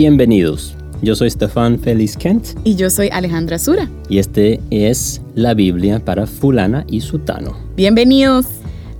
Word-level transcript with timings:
Bienvenidos. 0.00 0.76
Yo 1.02 1.16
soy 1.16 1.28
Stefan 1.28 1.76
Félix 1.76 2.16
Kent 2.16 2.50
Y 2.62 2.76
yo 2.76 2.88
soy 2.88 3.08
Alejandra 3.10 3.58
Sura. 3.58 3.90
y 4.08 4.18
este 4.18 4.60
es 4.70 5.20
la 5.34 5.54
Biblia 5.54 5.98
para 5.98 6.28
fulana 6.28 6.84
y 6.88 7.00
sutano. 7.00 7.56
Bienvenidos. 7.74 8.46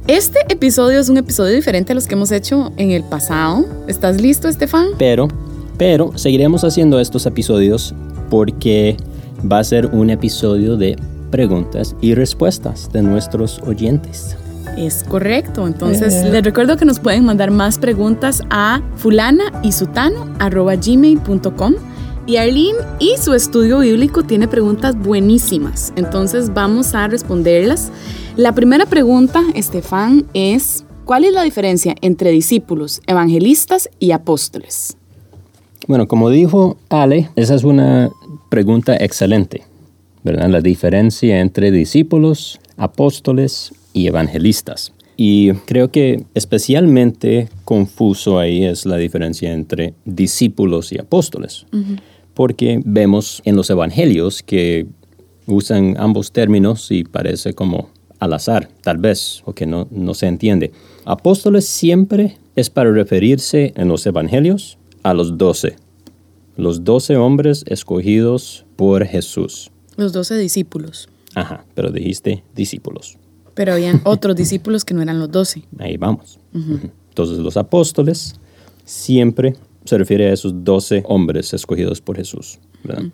Este 0.09 0.41
episodio 0.49 0.99
es 0.99 1.09
un 1.09 1.17
episodio 1.19 1.55
diferente 1.55 1.93
a 1.93 1.95
los 1.95 2.09
que 2.09 2.17
hemos 2.17 2.33
hecho 2.33 2.73
en 2.79 2.91
el 2.91 3.05
pasado. 3.05 3.65
¿Estás 3.87 4.21
listo, 4.21 4.49
Estefan? 4.49 4.89
Pero, 4.99 5.29
pero 5.77 6.19
seguiremos 6.19 6.65
haciendo 6.65 6.99
estos 6.99 7.27
episodios 7.27 7.95
porque 8.29 8.97
va 9.41 9.61
a 9.61 9.65
ser 9.65 9.87
un 9.87 10.11
episodio 10.11 10.77
de 10.77 10.97
preguntas 11.31 11.95
y 12.01 12.15
respuestas 12.15 12.91
de 12.91 13.03
nuestros 13.03 13.61
oyentes. 13.61 14.37
Es 14.79 15.03
correcto. 15.03 15.67
Entonces, 15.67 16.23
les 16.31 16.45
recuerdo 16.45 16.77
que 16.77 16.85
nos 16.85 17.01
pueden 17.01 17.25
mandar 17.25 17.51
más 17.51 17.79
preguntas 17.79 18.45
a 18.49 18.81
fulana 18.95 19.61
y 19.65 19.71
gmail.com. 19.71 21.75
Y 22.27 22.37
Arlene 22.37 22.79
y 23.01 23.17
su 23.19 23.35
estudio 23.35 23.81
bíblico 23.81 24.23
tiene 24.23 24.47
preguntas 24.47 24.97
buenísimas. 24.97 25.93
Entonces, 25.97 26.55
vamos 26.55 26.95
a 26.95 27.09
responderlas. 27.09 27.91
La 28.37 28.53
primera 28.53 28.87
pregunta, 28.87 29.43
Estefan, 29.55 30.27
es: 30.33 30.85
¿Cuál 31.05 31.25
es 31.25 31.33
la 31.33 31.43
diferencia 31.43 31.97
entre 32.01 32.31
discípulos, 32.31 33.01
evangelistas 33.09 33.91
y 33.99 34.13
apóstoles? 34.13 34.97
Bueno, 35.89 36.07
como 36.07 36.31
dijo 36.31 36.77
Ale, 36.89 37.31
esa 37.35 37.57
es 37.57 37.65
una 37.65 38.11
pregunta 38.49 38.95
excelente, 38.95 39.65
¿verdad? 40.23 40.49
La 40.51 40.61
diferencia 40.61 41.41
entre 41.41 41.73
discípulos, 41.73 42.61
apóstoles 42.77 43.73
y 43.99 44.07
evangelistas. 44.07 44.93
Y 45.17 45.53
creo 45.67 45.91
que 45.91 46.25
especialmente 46.35 47.49
confuso 47.65 48.39
ahí 48.39 48.65
es 48.65 48.87
la 48.87 48.97
diferencia 48.97 49.53
entre 49.53 49.95
discípulos 50.05 50.93
y 50.93 50.99
apóstoles, 50.99 51.67
porque 52.35 52.81
vemos 52.85 53.43
en 53.45 53.57
los 53.57 53.69
evangelios 53.71 54.45
que 54.45 54.87
usan 55.47 55.97
ambos 55.99 56.31
términos 56.31 56.93
y 56.93 57.03
parece 57.03 57.55
como 57.55 57.91
al 58.21 58.33
azar, 58.33 58.69
tal 58.83 58.99
vez, 58.99 59.43
o 59.45 59.55
que 59.55 59.67
no, 59.67 59.89
no 59.91 60.15
se 60.15 60.27
entiende. 60.27 60.71
Apóstoles 61.05 61.67
siempre 61.67 62.37
es 62.55 62.71
para 62.71 62.93
referirse 62.93 63.73
en 63.77 63.89
los 63.89 64.07
evangelios 64.07 64.79
a 65.03 65.15
los 65.15 65.37
doce, 65.37 65.75
los 66.57 66.85
doce 66.85 67.17
hombres 67.17 67.65
escogidos 67.67 68.65
por 68.77 69.05
Jesús. 69.05 69.73
Los 69.97 70.13
doce 70.13 70.37
discípulos. 70.37 71.09
Ajá, 71.35 71.65
pero 71.75 71.91
dijiste 71.91 72.45
discípulos. 72.55 73.19
Pero 73.59 73.73
habían 73.73 74.01
otros 74.05 74.37
discípulos 74.37 74.85
que 74.85 74.95
no 74.95 75.03
eran 75.03 75.19
los 75.19 75.33
doce. 75.33 75.65
Ahí 75.79 75.97
vamos. 75.97 76.39
Ujú. 76.55 76.79
Entonces 77.09 77.39
los 77.39 77.57
apóstoles 77.57 78.37
siempre 78.85 79.57
se 79.85 79.99
refiere 79.99 80.31
a 80.31 80.33
esos 80.33 80.53
doce 80.63 81.03
hombres 81.07 81.53
escogidos 81.53 82.01
por 82.01 82.17
Jesús. 82.17 82.61
¿verdad? 82.85 83.07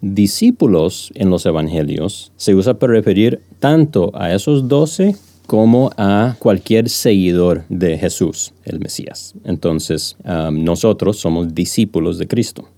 Discípulos 0.00 1.10
en 1.16 1.28
los 1.28 1.44
evangelios 1.44 2.30
se 2.36 2.54
usa 2.54 2.78
para 2.78 2.92
referir 2.92 3.42
tanto 3.58 4.12
a 4.14 4.32
esos 4.32 4.68
doce 4.68 5.16
como 5.48 5.90
a 5.96 6.36
cualquier 6.38 6.88
seguidor 6.88 7.64
de 7.68 7.98
Jesús, 7.98 8.54
el 8.64 8.78
Mesías. 8.78 9.34
Entonces, 9.42 10.16
um, 10.24 10.62
nosotros 10.62 11.18
somos 11.18 11.52
discípulos 11.52 12.18
de 12.18 12.28
Cristo, 12.28 12.68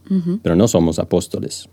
pero 0.43 0.57
no 0.57 0.67
somos 0.67 0.99
apóstoles. 0.99 1.69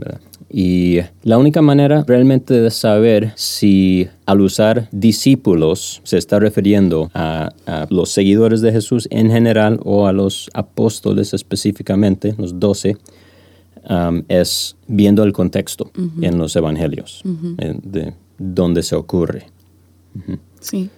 ¿Verdad? 0.00 0.20
Y 0.52 0.98
la 1.22 1.38
única 1.38 1.62
manera 1.62 2.02
realmente 2.06 2.60
de 2.60 2.70
saber 2.70 3.32
si 3.36 4.08
al 4.26 4.40
usar 4.40 4.88
discípulos 4.90 6.00
se 6.02 6.18
está 6.18 6.40
refiriendo 6.40 7.08
a, 7.14 7.52
a 7.66 7.86
los 7.88 8.10
seguidores 8.10 8.60
de 8.60 8.72
Jesús 8.72 9.06
en 9.12 9.30
general 9.30 9.78
o 9.84 10.08
a 10.08 10.12
los 10.12 10.50
apóstoles 10.52 11.34
específicamente, 11.34 12.34
los 12.36 12.58
doce, 12.58 12.96
um, 13.88 14.22
es 14.28 14.76
viendo 14.88 15.22
el 15.22 15.32
contexto 15.32 15.90
en 16.20 16.38
los 16.38 16.56
evangelios, 16.56 17.22
de 17.24 18.14
dónde 18.38 18.82
se 18.82 18.96
ocurre. 18.96 19.46
Sí. 20.60 20.90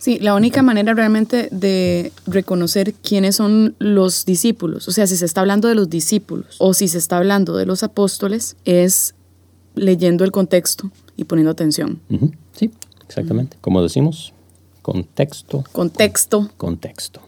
Sí, 0.00 0.18
la 0.18 0.34
única 0.34 0.62
manera 0.62 0.94
realmente 0.94 1.48
de 1.52 2.10
reconocer 2.26 2.94
quiénes 2.94 3.36
son 3.36 3.74
los 3.78 4.24
discípulos, 4.24 4.88
o 4.88 4.92
sea, 4.92 5.06
si 5.06 5.14
se 5.14 5.26
está 5.26 5.42
hablando 5.42 5.68
de 5.68 5.74
los 5.74 5.90
discípulos 5.90 6.56
o 6.58 6.72
si 6.72 6.88
se 6.88 6.96
está 6.96 7.18
hablando 7.18 7.54
de 7.54 7.66
los 7.66 7.82
apóstoles, 7.82 8.56
es 8.64 9.14
leyendo 9.74 10.24
el 10.24 10.32
contexto 10.32 10.90
y 11.18 11.24
poniendo 11.24 11.50
atención. 11.50 12.00
Sí, 12.52 12.70
exactamente. 13.06 13.58
Como 13.60 13.82
decimos, 13.82 14.32
contexto, 14.80 15.64
Contexto. 15.70 16.50
contexto. 16.56 17.20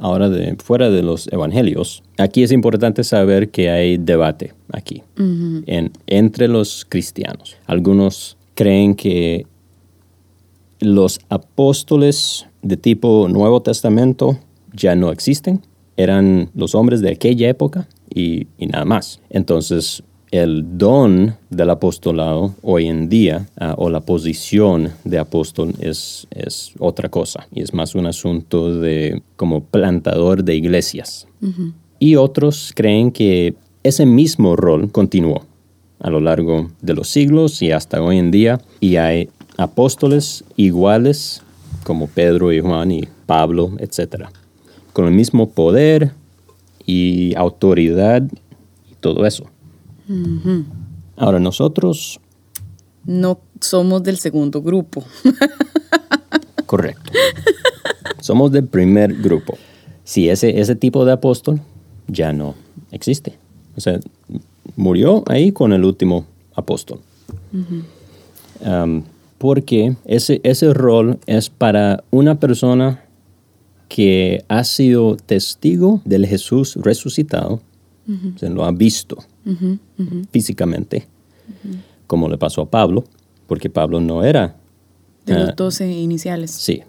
Ahora, 0.00 0.28
de, 0.28 0.56
fuera 0.56 0.90
de 0.90 1.02
los 1.02 1.28
evangelios, 1.32 2.02
aquí 2.18 2.42
es 2.42 2.50
importante 2.50 3.04
saber 3.04 3.50
que 3.50 3.70
hay 3.70 3.96
debate 3.96 4.54
aquí 4.72 5.04
en, 5.16 5.92
entre 6.08 6.48
los 6.48 6.84
cristianos. 6.86 7.56
Algunos 7.66 8.36
creen 8.54 8.96
que 8.96 9.46
los 10.80 11.20
apóstoles 11.28 12.46
de 12.62 12.76
tipo 12.76 13.28
Nuevo 13.28 13.62
Testamento 13.62 14.38
ya 14.72 14.94
no 14.94 15.10
existen, 15.10 15.62
eran 15.96 16.50
los 16.54 16.74
hombres 16.74 17.00
de 17.00 17.10
aquella 17.10 17.48
época 17.48 17.88
y, 18.14 18.46
y 18.58 18.66
nada 18.66 18.84
más. 18.84 19.20
Entonces, 19.30 20.02
el 20.30 20.78
don 20.78 21.36
del 21.50 21.70
apostolado 21.70 22.54
hoy 22.62 22.86
en 22.86 23.08
día 23.08 23.48
ah, 23.58 23.74
o 23.78 23.90
la 23.90 24.00
posición 24.00 24.90
de 25.04 25.18
apóstol 25.18 25.74
es, 25.80 26.26
es 26.30 26.72
otra 26.78 27.08
cosa 27.08 27.46
y 27.52 27.62
es 27.62 27.72
más 27.72 27.94
un 27.94 28.06
asunto 28.06 28.78
de 28.78 29.22
como 29.36 29.64
plantador 29.64 30.44
de 30.44 30.56
iglesias. 30.56 31.28
Y 31.98 32.16
otros 32.16 32.72
creen 32.74 33.12
que 33.12 33.54
ese 33.82 34.04
mismo 34.04 34.56
rol 34.56 34.90
continuó 34.90 35.44
a 36.00 36.10
lo 36.10 36.20
largo 36.20 36.70
de 36.82 36.94
los 36.94 37.08
siglos 37.08 37.62
y 37.62 37.70
hasta 37.70 38.02
hoy 38.02 38.18
en 38.18 38.30
día 38.30 38.60
y 38.80 38.96
hay 38.96 39.30
apóstoles 39.56 40.44
iguales 40.56 41.42
como 41.84 42.08
Pedro 42.08 42.52
y 42.52 42.60
Juan 42.60 42.90
y 42.90 43.08
Pablo, 43.26 43.72
etc. 43.78 44.26
Con 44.92 45.06
el 45.06 45.12
mismo 45.12 45.50
poder 45.50 46.12
y 46.84 47.34
autoridad 47.36 48.22
y 48.90 48.94
todo 49.00 49.26
eso. 49.26 49.46
Ahora 51.16 51.40
nosotros, 51.40 52.20
No 53.04 53.40
somos 53.60 54.02
del 54.02 54.18
segundo 54.18 54.62
grupo. 54.62 55.04
correcto, 56.66 57.12
somos 58.20 58.52
del 58.52 58.66
primer 58.66 59.14
grupo. 59.14 59.56
Si 60.04 60.28
ese, 60.28 60.60
ese 60.60 60.76
tipo 60.76 61.04
de 61.04 61.12
apóstol 61.12 61.60
ya 62.08 62.32
no 62.32 62.54
existe. 62.90 63.38
O 63.76 63.80
sea, 63.80 64.00
murió 64.76 65.24
ahí 65.26 65.52
con 65.52 65.72
el 65.72 65.84
último 65.84 66.26
apóstol. 66.54 67.00
Um, 68.60 69.02
porque 69.38 69.96
ese, 70.04 70.40
ese 70.44 70.72
rol 70.72 71.18
es 71.26 71.50
para 71.50 72.02
una 72.10 72.38
persona 72.40 73.02
que 73.88 74.44
ha 74.48 74.64
sido 74.64 75.16
testigo 75.16 76.00
del 76.04 76.26
Jesús 76.26 76.76
resucitado, 76.76 77.60
o 78.34 78.38
sea, 78.38 78.50
lo 78.50 78.64
ha 78.64 78.72
visto 78.72 79.18
físicamente, 80.32 81.06
como 82.06 82.28
le 82.28 82.38
pasó 82.38 82.62
a 82.62 82.70
Pablo, 82.70 83.04
porque 83.46 83.70
Pablo 83.70 84.00
no 84.00 84.24
era, 84.24 84.56
De 85.24 85.34
los 85.34 85.56
doce 85.56 85.90
iniciales. 85.90 86.50
sí, 86.50 86.82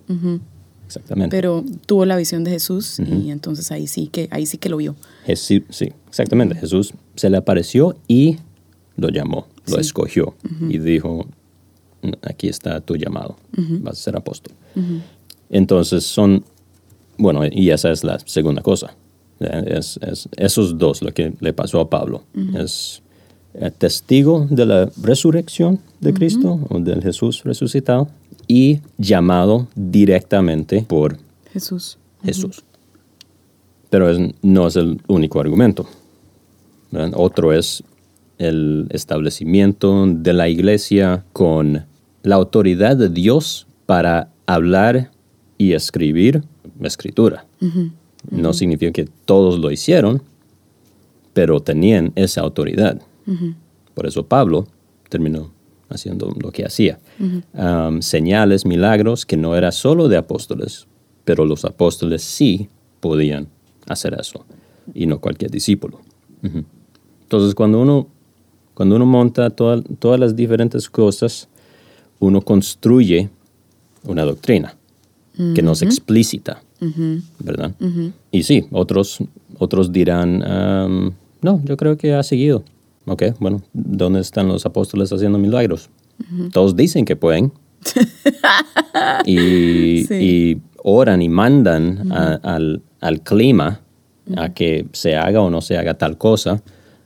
exactamente. 0.85 1.35
Pero 1.35 1.63
tuvo 1.85 2.05
la 2.05 2.15
visión 2.15 2.43
de 2.43 2.51
Jesús 2.51 2.99
y 2.99 3.29
entonces 3.31 3.71
ahí 3.71 3.87
sí 3.87 4.07
que 4.07 4.27
ahí 4.31 4.45
sí 4.45 4.57
que 4.57 4.69
lo 4.69 4.77
vio. 4.77 4.95
Jesús, 5.25 5.61
sí, 5.69 5.91
exactamente. 6.07 6.55
Jesús 6.55 6.93
se 7.15 7.29
le 7.29 7.37
apareció 7.37 7.95
y 8.07 8.37
lo 8.95 9.09
llamó, 9.09 9.47
lo 9.67 9.75
Sí. 9.75 9.81
escogió 9.81 10.35
y 10.69 10.77
dijo, 10.79 11.27
aquí 12.21 12.47
está 12.47 12.81
tu 12.81 12.95
llamado, 12.95 13.37
vas 13.83 13.99
a 13.99 14.01
ser 14.01 14.15
apóstol. 14.15 14.53
Entonces 15.49 16.03
son, 16.05 16.43
bueno, 17.17 17.41
y 17.49 17.69
esa 17.69 17.91
es 17.91 18.03
la 18.03 18.19
segunda 18.19 18.61
cosa. 18.61 18.95
Es, 19.39 19.99
es 20.01 20.27
esos 20.37 20.77
dos 20.77 21.01
lo 21.01 21.13
que 21.13 21.33
le 21.39 21.53
pasó 21.53 21.79
a 21.79 21.89
Pablo. 21.89 22.23
Es 22.55 23.01
eh, 23.53 23.71
testigo 23.77 24.47
de 24.49 24.65
la 24.65 24.89
resurrección 25.01 25.79
de 26.01 26.13
Cristo 26.13 26.59
o 26.69 26.79
del 26.79 27.01
Jesús 27.01 27.43
resucitado 27.43 28.07
y 28.47 28.79
llamado 28.97 29.67
directamente 29.75 30.81
por 30.87 31.17
Jesús. 31.53 31.97
Jesús. 32.23 32.63
Pero 33.89 34.09
es- 34.09 34.33
no 34.41 34.67
es 34.67 34.75
el 34.75 34.99
único 35.07 35.39
argumento. 35.39 35.85
¿verdad? 36.91 37.13
Otro 37.15 37.53
es 37.53 37.83
el 38.37 38.87
establecimiento 38.91 40.05
de 40.07 40.33
la 40.33 40.49
iglesia 40.49 41.23
con 41.33 41.85
la 42.27 42.35
autoridad 42.35 42.97
de 42.97 43.09
Dios 43.09 43.67
para 43.85 44.29
hablar 44.45 45.11
y 45.57 45.73
escribir 45.73 46.43
escritura. 46.81 47.45
No 48.29 48.53
significa 48.53 48.91
que 48.91 49.09
todos 49.25 49.59
lo 49.59 49.71
hicieron, 49.71 50.21
pero 51.33 51.59
tenían 51.61 52.11
esa 52.15 52.41
autoridad. 52.41 53.01
Por 53.93 54.05
eso 54.05 54.25
Pablo 54.27 54.67
terminó 55.09 55.51
haciendo 55.89 56.33
lo 56.37 56.51
que 56.51 56.65
hacía. 56.65 56.99
Um, 57.53 58.01
señales, 58.01 58.65
milagros, 58.65 59.25
que 59.25 59.37
no 59.37 59.55
era 59.55 59.71
solo 59.71 60.07
de 60.09 60.17
apóstoles, 60.17 60.87
pero 61.23 61.45
los 61.45 61.63
apóstoles 61.65 62.21
sí 62.23 62.69
podían 62.99 63.47
hacer 63.87 64.15
eso 64.19 64.45
y 64.93 65.05
no 65.05 65.19
cualquier 65.21 65.49
discípulo. 65.51 66.01
Entonces, 67.23 67.55
cuando 67.55 67.79
uno, 67.81 68.07
cuando 68.73 68.95
uno 68.97 69.05
monta 69.05 69.49
toda- 69.49 69.81
todas 69.99 70.19
las 70.19 70.35
diferentes 70.35 70.89
cosas, 70.89 71.47
uno 72.19 72.41
construye 72.41 73.29
una 74.03 74.23
doctrina 74.23 74.75
que 75.53 75.61
no 75.61 75.73
es 75.73 75.81
explícita, 75.83 76.63
¿verdad? 77.39 77.73
Y 78.31 78.43
sí, 78.43 78.65
otros, 78.71 79.19
otros 79.59 79.91
dirán, 79.91 80.41
am, 80.43 81.13
no, 81.41 81.61
yo 81.63 81.77
creo 81.77 81.95
que 81.97 82.13
ha 82.13 82.23
seguido. 82.23 82.63
Ok, 83.05 83.23
bueno, 83.39 83.61
¿dónde 83.73 84.19
están 84.21 84.47
los 84.47 84.65
apóstoles 84.65 85.13
haciendo 85.13 85.37
milagros? 85.37 85.89
Todos 86.51 86.75
dicen 86.75 87.05
que 87.05 87.15
pueden. 87.15 87.51
y, 89.25 90.05
Sí. 90.05 90.13
y 90.15 90.61
oran 90.83 91.21
y 91.21 91.29
mandan 91.29 92.11
a- 92.11 92.39
al, 92.43 92.81
al 92.99 93.21
clima 93.21 93.81
a 94.35 94.53
que 94.53 94.87
se 94.93 95.15
haga 95.15 95.41
o 95.41 95.49
no 95.49 95.61
se 95.61 95.77
haga 95.77 95.93
tal 95.93 96.17
cosa. 96.17 96.61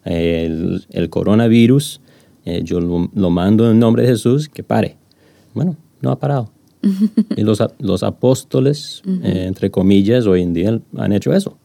El, 0.06 0.86
el 0.90 1.10
coronavirus, 1.10 2.02
eh, 2.46 2.62
yo 2.64 2.80
lo, 2.80 3.10
lo 3.14 3.30
mando 3.30 3.70
en 3.70 3.78
nombre 3.80 4.04
de 4.04 4.10
Jesús, 4.10 4.50
que 4.50 4.64
pare. 4.64 4.98
Bueno, 5.54 5.76
no 6.02 6.12
ha 6.12 6.20
parado. 6.20 6.50
y 7.38 7.42
los, 7.44 7.62
los 7.80 8.04
apóstoles, 8.04 9.02
eh, 9.06 9.46
entre 9.48 9.70
comillas, 9.70 10.26
hoy 10.26 10.42
en 10.42 10.54
día 10.54 10.80
han 10.98 11.14
hecho 11.14 11.34
eso. 11.34 11.58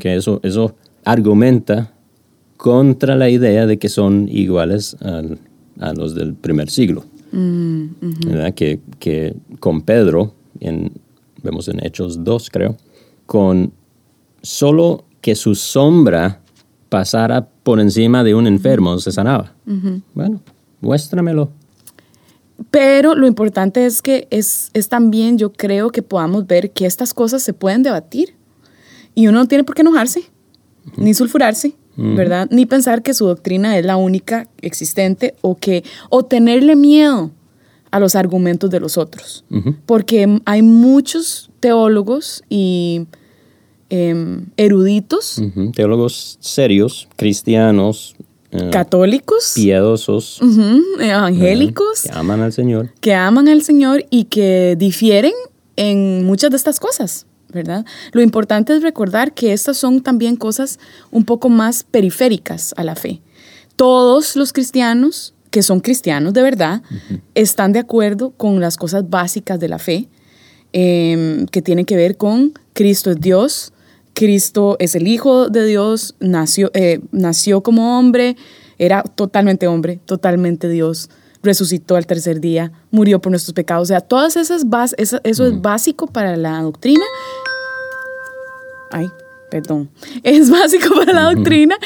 Que 0.00 0.16
eso, 0.16 0.40
eso 0.42 0.74
argumenta 1.04 1.92
contra 2.56 3.16
la 3.16 3.28
idea 3.30 3.66
de 3.66 3.78
que 3.78 3.88
son 3.88 4.28
iguales 4.28 4.96
al- 5.00 5.38
a 5.80 5.92
los 5.94 6.14
del 6.14 6.34
primer 6.34 6.68
siglo. 6.70 7.04
¿verdad? 8.26 8.52
Que, 8.54 8.80
que 8.98 9.34
con 9.60 9.80
Pedro, 9.82 10.34
en, 10.60 10.92
vemos 11.42 11.68
en 11.68 11.84
Hechos 11.84 12.22
2 12.22 12.50
creo, 12.50 12.76
con 13.26 13.72
solo 14.42 15.04
que 15.20 15.34
su 15.34 15.54
sombra 15.54 16.40
pasara 16.88 17.48
por 17.62 17.80
encima 17.80 18.22
de 18.22 18.34
un 18.34 18.46
enfermo 18.46 18.98
se 18.98 19.12
sanaba. 19.12 19.52
Bueno, 20.14 20.40
muéstramelo. 20.82 21.50
Pero 22.70 23.14
lo 23.14 23.26
importante 23.26 23.86
es 23.86 24.02
que 24.02 24.26
es, 24.30 24.70
es 24.74 24.88
también, 24.88 25.38
yo 25.38 25.52
creo 25.52 25.90
que 25.90 26.02
podamos 26.02 26.46
ver 26.46 26.70
que 26.70 26.86
estas 26.86 27.14
cosas 27.14 27.42
se 27.42 27.52
pueden 27.52 27.82
debatir. 27.82 28.34
Y 29.14 29.26
uno 29.26 29.40
no 29.40 29.48
tiene 29.48 29.64
por 29.64 29.74
qué 29.74 29.82
enojarse, 29.82 30.24
ni 30.96 31.12
sulfurarse, 31.12 31.74
¿verdad? 31.96 32.48
Ni 32.50 32.64
pensar 32.64 33.02
que 33.02 33.12
su 33.12 33.26
doctrina 33.26 33.76
es 33.78 33.84
la 33.84 33.96
única 33.96 34.48
existente 34.62 35.34
o, 35.42 35.56
que, 35.56 35.84
o 36.08 36.24
tenerle 36.24 36.76
miedo 36.76 37.30
a 37.90 38.00
los 38.00 38.14
argumentos 38.14 38.70
de 38.70 38.80
los 38.80 38.96
otros. 38.96 39.44
Ujú. 39.50 39.76
Porque 39.84 40.40
hay 40.46 40.62
muchos 40.62 41.50
teólogos 41.60 42.42
y 42.48 43.06
em, 43.90 44.46
eruditos. 44.56 45.40
Teólogos 45.74 46.38
serios, 46.40 47.06
cristianos, 47.16 48.16
eh, 48.18 48.21
católicos, 48.70 49.52
piadosos, 49.54 50.40
ujú, 50.42 51.00
evangélicos, 51.00 52.02
que 52.02 52.10
aman 52.12 52.40
al 52.40 52.52
Señor. 52.52 52.90
que 53.00 53.14
aman 53.14 53.48
al 53.48 53.62
Señor 53.62 54.04
y 54.10 54.24
que 54.24 54.76
difieren 54.78 55.32
en 55.76 56.24
muchas 56.24 56.50
de 56.50 56.56
estas 56.56 56.78
cosas, 56.78 57.26
¿verdad? 57.52 57.84
Lo 58.12 58.20
importante 58.22 58.74
es 58.74 58.82
recordar 58.82 59.32
que 59.32 59.52
estas 59.52 59.76
son 59.78 60.02
también 60.02 60.36
cosas 60.36 60.78
un 61.10 61.24
poco 61.24 61.48
más 61.48 61.82
periféricas 61.82 62.74
a 62.76 62.84
la 62.84 62.94
fe. 62.94 63.22
Todos 63.76 64.36
los 64.36 64.52
cristianos, 64.52 65.34
que 65.50 65.62
son 65.62 65.80
cristianos 65.80 66.32
de 66.34 66.42
verdad, 66.42 66.82
están 67.34 67.72
de 67.72 67.78
acuerdo 67.78 68.30
con 68.36 68.60
las 68.60 68.76
cosas 68.76 69.08
básicas 69.08 69.58
de 69.58 69.68
la 69.68 69.78
fe, 69.78 70.08
em, 70.72 71.46
que 71.46 71.62
tienen 71.62 71.84
que 71.84 71.96
ver 71.96 72.16
con 72.16 72.52
Cristo 72.74 73.10
es 73.10 73.20
Dios, 73.20 73.72
Cristo 74.14 74.76
es 74.78 74.94
el 74.94 75.08
Hijo 75.08 75.48
de 75.48 75.64
Dios, 75.66 76.14
nació, 76.20 76.70
eh, 76.74 77.00
nació 77.12 77.62
como 77.62 77.98
hombre, 77.98 78.36
era 78.78 79.02
totalmente 79.02 79.66
hombre, 79.66 80.00
totalmente 80.06 80.68
Dios, 80.68 81.08
resucitó 81.42 81.96
al 81.96 82.06
tercer 82.06 82.40
día, 82.40 82.72
murió 82.90 83.20
por 83.20 83.30
nuestros 83.30 83.54
pecados. 83.54 83.84
O 83.84 83.86
sea, 83.88 84.00
todas 84.00 84.36
esas 84.36 84.66
bas- 84.66 84.94
esa- 84.98 85.20
eso 85.24 85.46
es 85.46 85.60
básico 85.60 86.06
para 86.06 86.36
la 86.36 86.60
doctrina. 86.62 87.04
Ay, 88.90 89.08
perdón. 89.50 89.90
Es 90.22 90.50
básico 90.50 90.94
para 90.94 91.12
la 91.14 91.32
doctrina. 91.32 91.76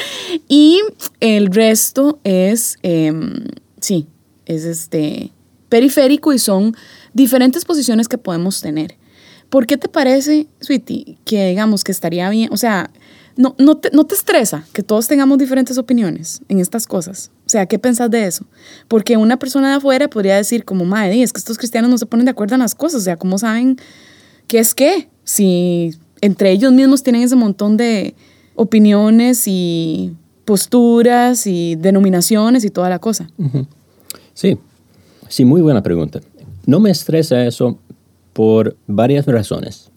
Y 0.47 0.81
el 1.19 1.47
resto 1.47 2.19
es, 2.23 2.77
em, 2.83 3.45
sí, 3.79 4.07
es 4.45 4.65
este 4.65 5.31
periférico 5.69 6.33
y 6.33 6.39
son 6.39 6.75
diferentes 7.13 7.65
posiciones 7.65 8.07
que 8.07 8.17
podemos 8.17 8.61
tener. 8.61 8.96
¿Por 9.49 9.65
qué 9.65 9.77
te 9.77 9.87
parece, 9.87 10.47
Sweetie, 10.59 11.17
que 11.25 11.49
digamos 11.49 11.83
que 11.83 11.91
estaría 11.91 12.29
bien? 12.29 12.49
O 12.51 12.57
sea, 12.57 12.89
no, 13.37 13.55
no, 13.57 13.77
te, 13.77 13.91
no 13.91 14.05
te 14.05 14.15
estresa 14.15 14.65
que 14.73 14.83
todos 14.83 15.07
tengamos 15.07 15.37
diferentes 15.37 15.77
opiniones 15.77 16.41
en 16.49 16.59
estas 16.59 16.87
cosas. 16.87 17.31
O 17.45 17.49
sea, 17.49 17.65
¿qué 17.65 17.79
pensás 17.79 18.09
de 18.11 18.25
eso? 18.25 18.45
Porque 18.87 19.15
una 19.15 19.37
persona 19.37 19.69
de 19.69 19.75
afuera 19.75 20.09
podría 20.09 20.35
decir 20.35 20.65
como, 20.65 20.85
madre, 20.85 21.21
es 21.21 21.31
que 21.31 21.39
estos 21.39 21.57
cristianos 21.57 21.89
no 21.89 21.97
se 21.97 22.05
ponen 22.05 22.25
de 22.25 22.31
acuerdo 22.31 22.55
en 22.55 22.61
las 22.61 22.75
cosas. 22.75 23.01
O 23.01 23.03
sea, 23.03 23.15
¿cómo 23.15 23.37
saben 23.37 23.77
qué 24.47 24.59
es 24.59 24.73
qué? 24.73 25.07
Si 25.23 25.95
entre 26.21 26.51
ellos 26.51 26.73
mismos 26.73 27.03
tienen 27.03 27.21
ese 27.21 27.35
montón 27.35 27.77
de 27.77 28.15
opiniones 28.55 29.43
y 29.45 30.13
posturas 30.43 31.45
y 31.45 31.75
denominaciones 31.75 32.65
y 32.65 32.69
toda 32.69 32.89
la 32.89 32.99
cosa. 32.99 33.29
Sí, 34.33 34.57
sí, 35.29 35.45
muy 35.45 35.61
buena 35.61 35.83
pregunta. 35.83 36.21
No 36.65 36.79
me 36.79 36.89
estresa 36.89 37.45
eso 37.45 37.77
por 38.37 38.77
varias 38.85 39.25
razones. 39.25 39.89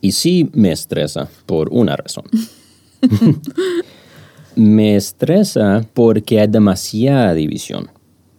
Y 0.00 0.12
sí 0.12 0.48
me 0.54 0.72
estresa 0.72 1.28
por 1.44 1.68
una 1.68 1.94
razón. 1.94 2.24
me 4.56 4.96
estresa 4.96 5.86
porque 5.92 6.40
hay 6.40 6.46
demasiada 6.46 7.34
división. 7.34 7.90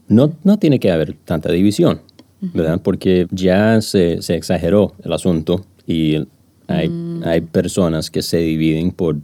No, 0.07 0.33
no 0.44 0.57
tiene 0.57 0.80
que 0.80 0.92
haber 0.92 1.13
tanta 1.25 1.51
división, 1.51 2.01
¿verdad? 2.42 2.81
Porque 2.81 3.27
ya 3.30 3.81
se, 3.81 4.24
se 4.24 4.33
exageró 4.33 4.94
el 5.03 5.13
asunto 5.13 5.63
y 5.86 6.25
hay, 6.65 6.89
hay 7.24 7.42
personas 7.42 8.09
que 8.09 8.24
se 8.24 8.38
dividen 8.38 8.89
por 8.89 9.18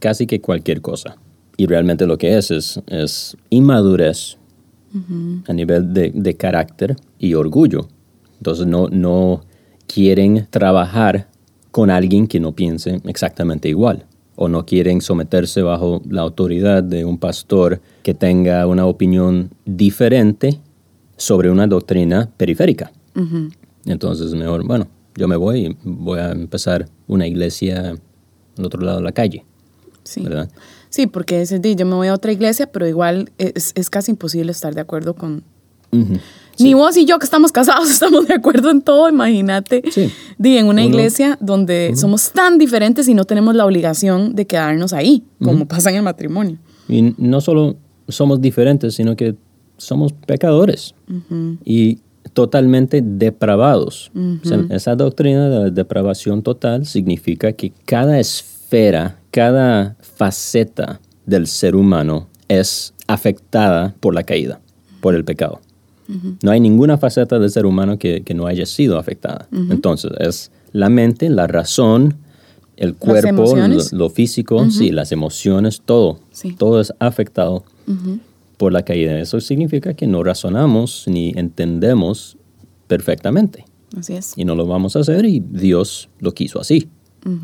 casi 0.00 0.26
que 0.26 0.42
cualquier 0.42 0.82
cosa. 0.82 1.16
Y 1.56 1.64
realmente 1.64 2.06
lo 2.06 2.18
que 2.18 2.36
es 2.36 2.50
es, 2.50 2.78
es 2.88 3.38
inmadurez 3.48 4.36
a 5.46 5.52
nivel 5.54 5.94
de, 5.94 6.10
de 6.14 6.34
carácter 6.34 6.94
y 7.18 7.32
orgullo. 7.32 7.88
Entonces 8.36 8.66
no, 8.66 8.88
no 8.88 9.42
quieren 9.86 10.46
trabajar 10.50 11.28
con 11.70 11.90
alguien 11.90 12.26
que 12.26 12.40
no 12.40 12.52
piense 12.52 13.00
exactamente 13.04 13.68
igual 13.68 14.06
o 14.34 14.48
no 14.48 14.66
quieren 14.66 15.00
someterse 15.00 15.62
bajo 15.62 16.02
la 16.08 16.20
autoridad 16.22 16.82
de 16.82 17.04
un 17.04 17.18
pastor 17.18 17.80
que 18.02 18.12
tenga 18.14 18.66
una 18.66 18.84
opinión 18.86 19.50
diferente 19.64 20.60
sobre 21.16 21.50
una 21.50 21.66
doctrina 21.66 22.28
periférica. 22.36 22.92
Entonces 23.86 24.34
mejor, 24.34 24.66
bueno, 24.66 24.88
yo 25.16 25.26
me 25.28 25.36
voy 25.36 25.66
y 25.66 25.76
voy 25.84 26.18
a 26.18 26.32
empezar 26.32 26.86
una 27.06 27.26
iglesia 27.26 27.94
al 28.58 28.64
otro 28.64 28.80
lado 28.82 28.98
de 28.98 29.04
la 29.04 29.12
calle, 29.12 29.44
Sí. 30.02 30.22
¿verdad? 30.22 30.50
Sí, 30.90 31.06
porque 31.06 31.40
ese 31.40 31.58
día 31.58 31.72
yo 31.72 31.84
me 31.86 31.94
voy 31.94 32.08
a 32.08 32.14
otra 32.14 32.30
iglesia, 32.32 32.70
pero 32.70 32.86
igual 32.86 33.30
es, 33.38 33.72
es 33.74 33.90
casi 33.90 34.12
imposible 34.12 34.52
estar 34.52 34.74
de 34.74 34.80
acuerdo 34.80 35.14
con... 35.14 35.42
Ni 36.60 36.74
vos 36.74 36.96
y 36.96 37.04
yo 37.04 37.18
que 37.18 37.24
estamos 37.24 37.52
casados 37.52 37.90
estamos 37.90 38.26
de 38.26 38.34
acuerdo 38.34 38.70
en 38.70 38.82
todo, 38.82 39.08
imagínate. 39.08 39.82
Sí. 39.90 40.10
Di, 40.38 40.56
en 40.58 40.66
una 40.66 40.82
Uno- 40.82 40.90
iglesia 40.90 41.38
donde 41.40 41.92
somos 41.96 42.30
tan 42.32 42.58
diferentes 42.58 43.08
y 43.08 43.14
no 43.14 43.24
tenemos 43.24 43.54
la 43.54 43.64
obligación 43.66 44.34
de 44.34 44.46
quedarnos 44.46 44.92
ahí, 44.92 45.22
como 45.42 45.66
pasa 45.66 45.90
en 45.90 45.96
el 45.96 46.02
matrimonio. 46.02 46.58
Y 46.88 47.14
no 47.18 47.40
solo 47.40 47.76
somos 48.08 48.40
diferentes, 48.40 48.94
sino 48.94 49.16
que 49.16 49.34
somos 49.76 50.12
pecadores 50.12 50.94
y 51.64 51.98
totalmente 52.32 53.02
depravados. 53.02 54.10
O 54.14 54.46
sea, 54.48 54.64
esa 54.70 54.94
doctrina 54.96 55.48
de 55.48 55.58
la 55.58 55.70
depravación 55.70 56.42
total 56.42 56.86
significa 56.86 57.52
que 57.52 57.72
cada 57.84 58.18
esfera, 58.18 59.18
cada 59.30 59.96
faceta 60.00 61.00
del 61.24 61.46
ser 61.46 61.74
humano 61.76 62.28
es 62.48 62.94
afectada 63.06 63.94
por 64.00 64.14
la 64.14 64.22
caída, 64.22 64.60
por 65.00 65.14
el 65.14 65.24
pecado. 65.24 65.60
No 66.42 66.50
hay 66.50 66.60
ninguna 66.60 66.98
faceta 66.98 67.38
del 67.38 67.50
ser 67.50 67.66
humano 67.66 67.98
que, 67.98 68.22
que 68.22 68.34
no 68.34 68.46
haya 68.46 68.66
sido 68.66 68.98
afectada. 68.98 69.48
Entonces, 69.52 70.12
es 70.18 70.50
la 70.72 70.88
mente, 70.88 71.28
la 71.30 71.46
razón, 71.46 72.16
el 72.76 72.94
cuerpo, 72.94 73.54
lo 73.92 74.10
físico, 74.10 74.70
sí, 74.70 74.90
las 74.90 75.12
emociones, 75.12 75.82
todo. 75.84 76.20
Sí. 76.30 76.54
Todo 76.56 76.80
es 76.80 76.92
afectado 76.98 77.64
por 78.56 78.72
la 78.72 78.84
caída. 78.84 79.18
Eso 79.18 79.40
significa 79.40 79.94
que 79.94 80.06
no 80.06 80.22
razonamos 80.22 81.04
ni 81.06 81.32
entendemos 81.36 82.36
perfectamente. 82.86 83.64
Así 83.96 84.14
es. 84.14 84.34
Y 84.36 84.44
no 84.44 84.54
lo 84.54 84.66
vamos 84.66 84.96
a 84.96 85.00
hacer 85.00 85.24
y 85.24 85.40
Dios 85.40 86.08
lo 86.20 86.32
quiso 86.34 86.60
así. 86.60 86.88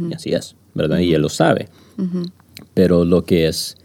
Y 0.08 0.14
así 0.14 0.30
es, 0.30 0.54
¿verdad? 0.74 0.98
Y 0.98 1.12
Él 1.12 1.22
lo 1.22 1.28
sabe. 1.28 1.68
Pero 2.74 3.04
lo 3.04 3.24
que 3.24 3.48
es 3.48 3.76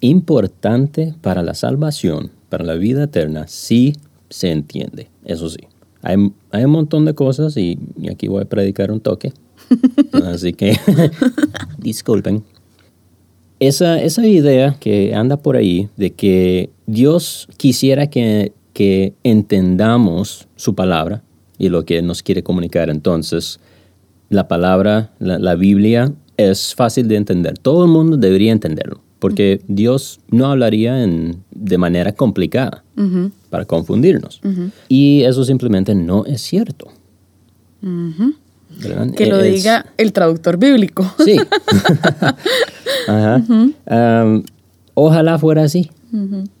importante 0.00 1.14
para 1.20 1.42
la 1.42 1.54
salvación, 1.54 2.30
para 2.48 2.64
la 2.64 2.74
vida 2.74 3.04
eterna, 3.04 3.46
sí 3.48 3.94
se 4.30 4.50
entiende. 4.50 5.08
Eso 5.24 5.50
sí. 5.50 5.60
Hay, 6.02 6.32
hay 6.50 6.64
un 6.64 6.70
montón 6.70 7.04
de 7.04 7.14
cosas 7.14 7.56
y, 7.56 7.78
y 8.00 8.08
aquí 8.08 8.28
voy 8.28 8.42
a 8.42 8.46
predicar 8.46 8.90
un 8.90 9.00
toque. 9.00 9.32
Así 10.12 10.52
que 10.52 10.76
disculpen. 11.78 12.42
Esa, 13.58 14.02
esa 14.02 14.26
idea 14.26 14.76
que 14.80 15.14
anda 15.14 15.36
por 15.36 15.56
ahí 15.56 15.90
de 15.98 16.12
que 16.12 16.70
Dios 16.86 17.46
quisiera 17.58 18.08
que, 18.08 18.52
que 18.72 19.12
entendamos 19.22 20.48
su 20.56 20.74
palabra 20.74 21.22
y 21.58 21.68
lo 21.68 21.84
que 21.84 22.00
nos 22.00 22.22
quiere 22.22 22.42
comunicar. 22.42 22.88
Entonces, 22.88 23.60
la 24.30 24.48
palabra, 24.48 25.12
la, 25.18 25.54
Biblia 25.56 26.14
es 26.38 26.74
fácil 26.74 27.06
de 27.06 27.16
entender. 27.16 27.58
Todo 27.58 27.84
el 27.84 27.90
mundo 27.90 28.16
debería 28.16 28.52
entenderlo, 28.52 29.02
porque 29.18 29.60
Dios 29.68 30.20
no 30.30 30.46
hablaría 30.46 31.04
en, 31.04 31.44
de 31.50 31.76
manera 31.76 32.12
complicada 32.12 32.82
para 33.50 33.64
confundirnos. 33.64 34.40
Y 34.88 35.22
eso 35.22 35.44
simplemente 35.44 35.94
no 35.94 36.24
es 36.24 36.40
cierto. 36.40 36.88
Que 39.16 39.26
lo 39.26 39.42
diga 39.42 39.86
el 39.96 40.12
traductor 40.12 40.56
bíblico. 40.56 41.04
Sí. 41.24 41.36
ojalá 44.94 45.38
fuera 45.38 45.64
así, 45.64 45.90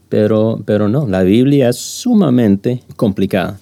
pero, 0.08 0.62
pero 0.64 0.88
no, 0.88 1.06
la 1.06 1.22
Biblia 1.22 1.68
es 1.68 1.76
sumamente 1.76 2.82
complicada 2.96 3.58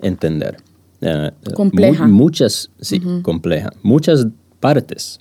entender. 0.00 0.56
Eh, 1.00 1.30
compleja. 1.54 2.06
muchas, 2.06 2.70
sí, 2.80 3.00
compleja. 3.22 3.70
Muchas 3.82 4.26
partes. 4.60 5.20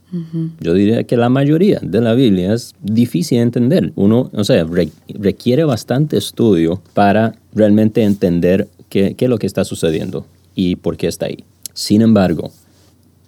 Yo 0.60 0.74
diría 0.74 1.04
que 1.04 1.16
la 1.16 1.30
mayoría 1.30 1.80
de 1.82 2.02
la 2.02 2.14
Biblia 2.14 2.54
es 2.54 2.74
difícil 2.82 3.38
de 3.38 3.44
entender. 3.44 3.94
Uno, 3.96 4.30
o 4.34 4.44
sea, 4.44 4.66
requiere 5.08 5.64
bastante 5.64 6.18
estudio 6.18 6.82
para 6.94 7.36
realmente 7.58 8.04
entender 8.04 8.70
qué, 8.90 9.16
qué, 9.16 9.26
es 9.26 9.30
lo 9.30 9.38
que 9.38 9.48
está 9.48 9.66
sucediendo 9.66 10.26
y 10.56 10.78
por 10.78 10.98
qué 10.98 11.08
está 11.08 11.26
ahí. 11.26 11.44
Sin 11.74 12.02
embargo, 12.02 12.52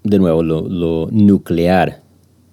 de 0.03 0.19
nuevo, 0.19 0.43
lo, 0.43 1.07
nuclear 1.11 2.01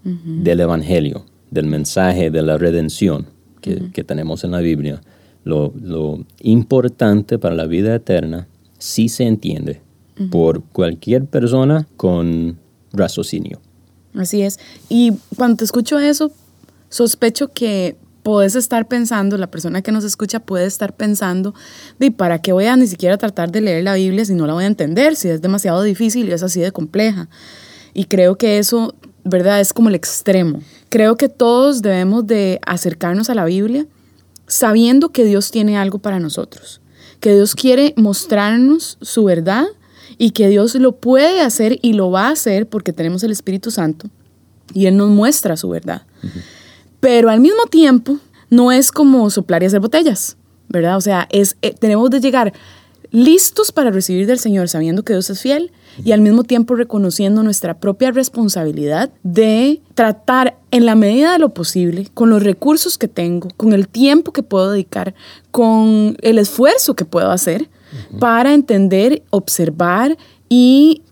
del 0.04 0.60
Evangelio, 0.60 1.24
del 1.50 1.66
mensaje 1.66 2.30
de 2.30 2.42
la 2.42 2.58
redención 2.58 3.26
que, 3.60 3.90
que 3.92 4.04
tenemos 4.04 4.44
en 4.44 4.52
la 4.52 4.60
Biblia, 4.60 5.00
lo, 5.42 5.72
lo 5.80 6.24
importante 6.40 7.38
para 7.38 7.54
la 7.54 7.66
vida 7.66 7.94
eterna, 7.94 8.46
sí 8.78 9.08
se 9.08 9.24
entiende 9.24 9.80
por 10.30 10.62
cualquier 10.62 11.26
persona 11.26 11.86
con 11.96 12.58
raciocinio. 12.92 13.60
Así 14.14 14.42
es. 14.42 14.58
Y 14.88 15.12
cuando 15.36 15.58
te 15.58 15.64
escucho 15.64 15.98
eso, 15.98 16.30
sospecho 16.88 17.48
que 17.48 17.96
puedes 18.26 18.56
estar 18.56 18.88
pensando, 18.88 19.38
la 19.38 19.46
persona 19.52 19.82
que 19.82 19.92
nos 19.92 20.02
escucha 20.02 20.40
puede 20.40 20.66
estar 20.66 20.96
pensando, 20.96 21.54
de 22.00 22.10
para 22.10 22.40
qué 22.40 22.52
voy 22.52 22.64
a 22.64 22.74
ni 22.74 22.88
siquiera 22.88 23.16
tratar 23.18 23.52
de 23.52 23.60
leer 23.60 23.84
la 23.84 23.94
Biblia 23.94 24.24
si 24.24 24.34
no 24.34 24.48
la 24.48 24.52
voy 24.52 24.64
a 24.64 24.66
entender, 24.66 25.14
si 25.14 25.28
es 25.28 25.40
demasiado 25.40 25.80
difícil 25.84 26.28
y 26.28 26.32
es 26.32 26.42
así 26.42 26.58
de 26.58 26.72
compleja. 26.72 27.28
Y 27.94 28.06
creo 28.06 28.34
que 28.34 28.58
eso, 28.58 28.96
¿verdad? 29.22 29.60
Es 29.60 29.72
como 29.72 29.90
el 29.90 29.94
extremo. 29.94 30.60
Creo 30.88 31.16
que 31.16 31.28
todos 31.28 31.82
debemos 31.82 32.26
de 32.26 32.58
acercarnos 32.66 33.30
a 33.30 33.36
la 33.36 33.44
Biblia 33.44 33.86
sabiendo 34.48 35.10
que 35.10 35.24
Dios 35.24 35.52
tiene 35.52 35.78
algo 35.78 36.00
para 36.00 36.18
nosotros, 36.18 36.80
que 37.20 37.32
Dios 37.32 37.54
quiere 37.54 37.94
mostrarnos 37.96 38.98
su 39.02 39.22
verdad 39.22 39.66
y 40.18 40.32
que 40.32 40.48
Dios 40.48 40.74
lo 40.74 40.96
puede 40.96 41.42
hacer 41.42 41.78
y 41.80 41.92
lo 41.92 42.10
va 42.10 42.26
a 42.26 42.32
hacer 42.32 42.68
porque 42.68 42.92
tenemos 42.92 43.22
el 43.22 43.30
Espíritu 43.30 43.70
Santo 43.70 44.08
y 44.74 44.86
Él 44.86 44.96
nos 44.96 45.10
muestra 45.10 45.56
su 45.56 45.68
verdad. 45.68 46.02
Pero 47.00 47.30
al 47.30 47.40
mismo 47.40 47.66
tiempo, 47.66 48.18
no 48.50 48.72
es 48.72 48.90
como 48.90 49.28
soplar 49.30 49.62
y 49.62 49.66
hacer 49.66 49.80
botellas, 49.80 50.36
¿verdad? 50.68 50.96
O 50.96 51.00
sea, 51.00 51.28
es, 51.30 51.56
eh, 51.62 51.74
tenemos 51.78 52.10
de 52.10 52.20
llegar 52.20 52.52
listos 53.10 53.72
para 53.72 53.90
recibir 53.90 54.26
del 54.26 54.38
Señor, 54.38 54.68
sabiendo 54.68 55.02
que 55.02 55.12
Dios 55.12 55.30
es 55.30 55.40
fiel 55.40 55.72
y 56.04 56.12
al 56.12 56.20
mismo 56.20 56.44
tiempo 56.44 56.74
reconociendo 56.74 57.42
nuestra 57.42 57.78
propia 57.78 58.10
responsabilidad 58.10 59.10
de 59.22 59.80
tratar 59.94 60.58
en 60.70 60.86
la 60.86 60.94
medida 60.94 61.32
de 61.32 61.38
lo 61.38 61.54
posible, 61.54 62.08
con 62.12 62.30
los 62.30 62.42
recursos 62.42 62.98
que 62.98 63.08
tengo, 63.08 63.48
con 63.56 63.72
el 63.72 63.88
tiempo 63.88 64.32
que 64.32 64.42
puedo 64.42 64.72
dedicar, 64.72 65.14
con 65.50 66.16
el 66.20 66.38
esfuerzo 66.38 66.94
que 66.94 67.04
puedo 67.04 67.30
hacer, 67.30 67.68
para 68.18 68.52
entender, 68.52 69.22
observar 69.30 70.18
y 70.48 71.02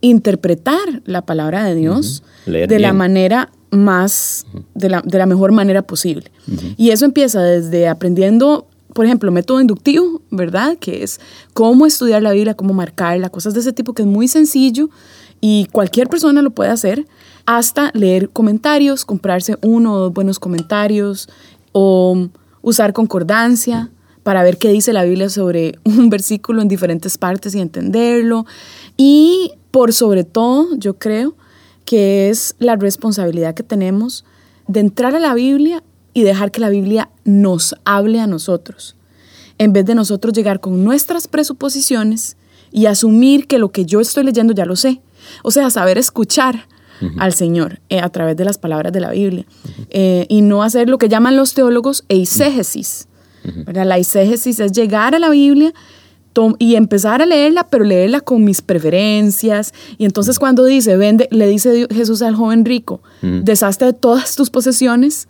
interpretar 0.00 1.02
la 1.04 1.26
palabra 1.26 1.64
de 1.64 1.74
Dios 1.74 2.22
de 2.46 2.78
la 2.78 2.94
manera 2.94 3.50
más, 3.70 4.46
de, 4.74 4.88
la, 4.88 5.02
de, 5.02 5.18
la, 5.18 5.26
mejor 5.26 5.52
manera 5.52 5.82
posible. 5.82 6.30
Y 6.76 6.90
eso 6.90 7.04
empieza 7.04 7.42
desde 7.42 7.88
aprendiendo, 7.88 8.66
por 8.94 9.06
ejemplo, 9.06 9.30
método 9.30 9.60
inductivo, 9.60 10.22
¿verdad? 10.30 10.76
Que 10.78 11.02
es 11.02 11.20
cómo 11.54 11.86
estudiar 11.86 12.22
la 12.22 12.32
Biblia, 12.32 12.54
cómo 12.54 12.74
marcarla, 12.74 13.30
cosas 13.30 13.54
de 13.54 13.60
ese 13.60 13.72
tipo 13.72 13.94
que 13.94 14.02
es 14.02 14.08
muy 14.08 14.28
sencillo 14.28 14.90
y 15.40 15.66
cualquier 15.72 16.08
persona 16.08 16.42
lo 16.42 16.50
puede 16.50 16.70
hacer, 16.70 17.06
hasta 17.46 17.90
leer 17.94 18.28
comentarios, 18.30 19.04
comprarse 19.04 19.56
uno 19.62 19.94
o 19.94 19.98
dos 19.98 20.12
buenos 20.12 20.38
comentarios 20.38 21.28
o 21.72 22.28
usar 22.62 22.92
concordancia 22.92 23.90
para 24.22 24.42
ver 24.42 24.58
qué 24.58 24.68
dice 24.68 24.92
la 24.92 25.04
Biblia 25.04 25.30
sobre 25.30 25.78
un 25.84 26.10
versículo 26.10 26.60
en 26.60 26.68
diferentes 26.68 27.16
partes 27.16 27.54
y 27.54 27.60
entenderlo. 27.60 28.46
Y 28.96 29.52
por 29.70 29.92
sobre 29.92 30.24
todo, 30.24 30.68
yo 30.76 30.94
creo 30.94 31.34
que 31.84 32.30
es 32.30 32.54
la 32.58 32.76
responsabilidad 32.76 33.54
que 33.54 33.62
tenemos 33.62 34.24
de 34.68 34.80
entrar 34.80 35.14
a 35.14 35.18
la 35.20 35.34
Biblia 35.34 35.82
y 36.14 36.22
dejar 36.22 36.50
que 36.50 36.60
la 36.60 36.68
Biblia 36.68 37.10
nos 37.24 37.74
hable 37.84 38.20
a 38.20 38.26
nosotros, 38.26 38.96
en 39.58 39.72
vez 39.72 39.84
de 39.84 39.94
nosotros 39.94 40.32
llegar 40.34 40.60
con 40.60 40.84
nuestras 40.84 41.28
presuposiciones 41.28 42.36
y 42.72 42.86
asumir 42.86 43.46
que 43.46 43.58
lo 43.58 43.72
que 43.72 43.84
yo 43.84 44.00
estoy 44.00 44.24
leyendo 44.24 44.52
ya 44.52 44.64
lo 44.64 44.76
sé. 44.76 45.00
O 45.42 45.50
sea, 45.50 45.70
saber 45.70 45.98
escuchar 45.98 46.66
al 47.18 47.32
Señor 47.32 47.80
eh, 47.88 48.00
a 48.00 48.10
través 48.10 48.36
de 48.36 48.44
las 48.44 48.58
palabras 48.58 48.92
de 48.92 49.00
la 49.00 49.10
Biblia. 49.10 49.46
Eh, 49.90 50.26
y 50.28 50.42
no 50.42 50.62
hacer 50.62 50.88
lo 50.88 50.98
que 50.98 51.08
llaman 51.08 51.36
los 51.36 51.54
teólogos 51.54 52.04
eisegesis, 52.08 53.08
la 53.66 53.96
exégesis 53.96 54.60
es 54.60 54.72
llegar 54.72 55.14
a 55.14 55.18
la 55.18 55.30
Biblia 55.30 55.72
y 56.58 56.76
empezar 56.76 57.22
a 57.22 57.26
leerla, 57.26 57.66
pero 57.68 57.84
leerla 57.84 58.20
con 58.20 58.44
mis 58.44 58.62
preferencias. 58.62 59.72
Y 59.98 60.04
entonces 60.04 60.38
cuando 60.38 60.64
dice, 60.64 60.96
vende, 60.96 61.28
le 61.30 61.46
dice 61.46 61.86
Jesús 61.90 62.22
al 62.22 62.34
joven 62.34 62.64
rico, 62.64 63.02
deshazte 63.22 63.84
de 63.86 63.92
todas 63.92 64.36
tus 64.36 64.50
posesiones, 64.50 65.28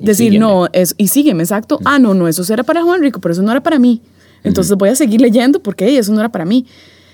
decir, 0.00 0.38
no, 0.38 0.66
es, 0.72 0.94
y 0.98 1.08
sígueme, 1.08 1.42
exacto. 1.42 1.78
Ah, 1.84 1.98
no, 1.98 2.14
no, 2.14 2.28
eso 2.28 2.50
era 2.52 2.62
para 2.62 2.80
el 2.80 2.86
joven 2.86 3.02
rico, 3.02 3.20
pero 3.20 3.32
eso 3.32 3.42
no 3.42 3.50
era 3.50 3.62
para 3.62 3.78
mí. 3.78 4.02
Entonces 4.42 4.76
voy 4.76 4.88
a 4.88 4.96
seguir 4.96 5.20
leyendo 5.20 5.62
porque 5.62 5.98
eso 5.98 6.12
no 6.12 6.20
era 6.20 6.30
para 6.30 6.44
mí. 6.44 6.66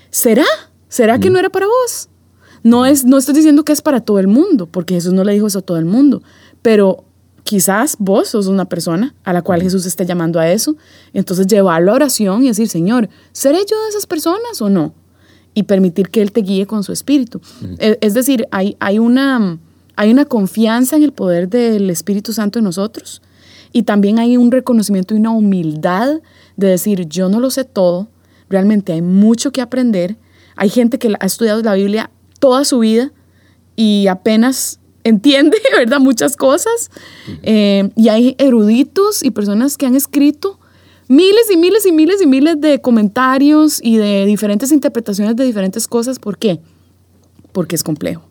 ¿Será? 0.09 0.45
¿Será 0.87 1.19
que 1.19 1.29
no 1.29 1.37
era 1.37 1.49
para 1.49 1.67
vos? 1.67 2.09
No, 2.63 2.85
es, 2.85 3.05
no 3.05 3.17
estoy 3.17 3.35
diciendo 3.35 3.63
que 3.63 3.73
es 3.73 3.81
para 3.81 4.01
todo 4.01 4.19
el 4.19 4.27
mundo, 4.27 4.67
porque 4.67 4.95
Jesús 4.95 5.13
no 5.13 5.23
le 5.23 5.33
dijo 5.33 5.47
eso 5.47 5.59
a 5.59 5.61
todo 5.61 5.77
el 5.77 5.85
mundo, 5.85 6.23
pero 6.61 7.03
quizás 7.47 7.95
vos 7.97 8.27
sos 8.27 8.47
una 8.47 8.65
persona 8.65 9.15
a 9.23 9.31
la 9.31 9.41
cual 9.41 9.61
Jesús 9.61 9.85
esté 9.85 10.05
llamando 10.05 10.37
a 10.37 10.51
eso. 10.51 10.75
Entonces 11.13 11.47
llevarlo 11.47 11.93
a 11.93 11.95
oración 11.95 12.43
y 12.43 12.47
decir, 12.49 12.67
Señor, 12.67 13.07
¿seré 13.31 13.59
yo 13.59 13.81
de 13.83 13.89
esas 13.89 14.05
personas 14.05 14.61
o 14.61 14.69
no? 14.69 14.93
Y 15.53 15.63
permitir 15.63 16.09
que 16.09 16.21
Él 16.21 16.33
te 16.33 16.41
guíe 16.41 16.67
con 16.67 16.83
su 16.83 16.91
espíritu. 16.91 17.39
E, 17.79 17.97
es 18.01 18.13
decir, 18.13 18.45
hay, 18.51 18.75
hay, 18.81 18.99
una, 18.99 19.59
hay 19.95 20.11
una 20.11 20.25
confianza 20.25 20.97
en 20.97 21.03
el 21.03 21.13
poder 21.13 21.47
del 21.47 21.89
Espíritu 21.89 22.33
Santo 22.33 22.59
en 22.59 22.65
nosotros. 22.65 23.21
Y 23.71 23.83
también 23.83 24.19
hay 24.19 24.35
un 24.35 24.51
reconocimiento 24.51 25.15
y 25.15 25.19
una 25.19 25.31
humildad 25.31 26.19
de 26.57 26.67
decir, 26.67 27.07
yo 27.07 27.29
no 27.29 27.39
lo 27.39 27.49
sé 27.49 27.63
todo, 27.63 28.09
realmente 28.49 28.91
hay 28.91 29.01
mucho 29.01 29.53
que 29.53 29.61
aprender. 29.61 30.17
Hay 30.57 30.67
gente 30.67 30.99
que 30.99 31.13
ha 31.17 31.25
estudiado 31.25 31.61
la 31.63 31.75
Biblia 31.75 32.11
toda 32.39 32.65
su 32.65 32.79
vida 32.79 33.13
y 33.77 34.07
apenas 34.07 34.76
entiende, 35.07 35.57
¿verdad? 35.77 35.99
Muchas 35.99 36.35
cosas. 36.35 36.91
Eh, 37.43 37.89
y 37.95 38.09
hay 38.09 38.35
eruditos 38.37 39.23
y 39.23 39.31
personas 39.31 39.77
que 39.77 39.85
han 39.85 39.95
escrito 39.95 40.59
miles 41.07 41.49
y 41.51 41.57
miles 41.57 41.85
y 41.85 41.91
miles 41.91 42.21
y 42.21 42.27
miles 42.27 42.59
de 42.59 42.81
comentarios 42.81 43.79
y 43.81 43.97
de 43.97 44.25
diferentes 44.25 44.71
interpretaciones 44.71 45.35
de 45.35 45.43
diferentes 45.45 45.87
cosas. 45.87 46.19
¿Por 46.19 46.37
qué? 46.37 46.59
Porque 47.51 47.75
es 47.75 47.83
complejo. 47.83 48.23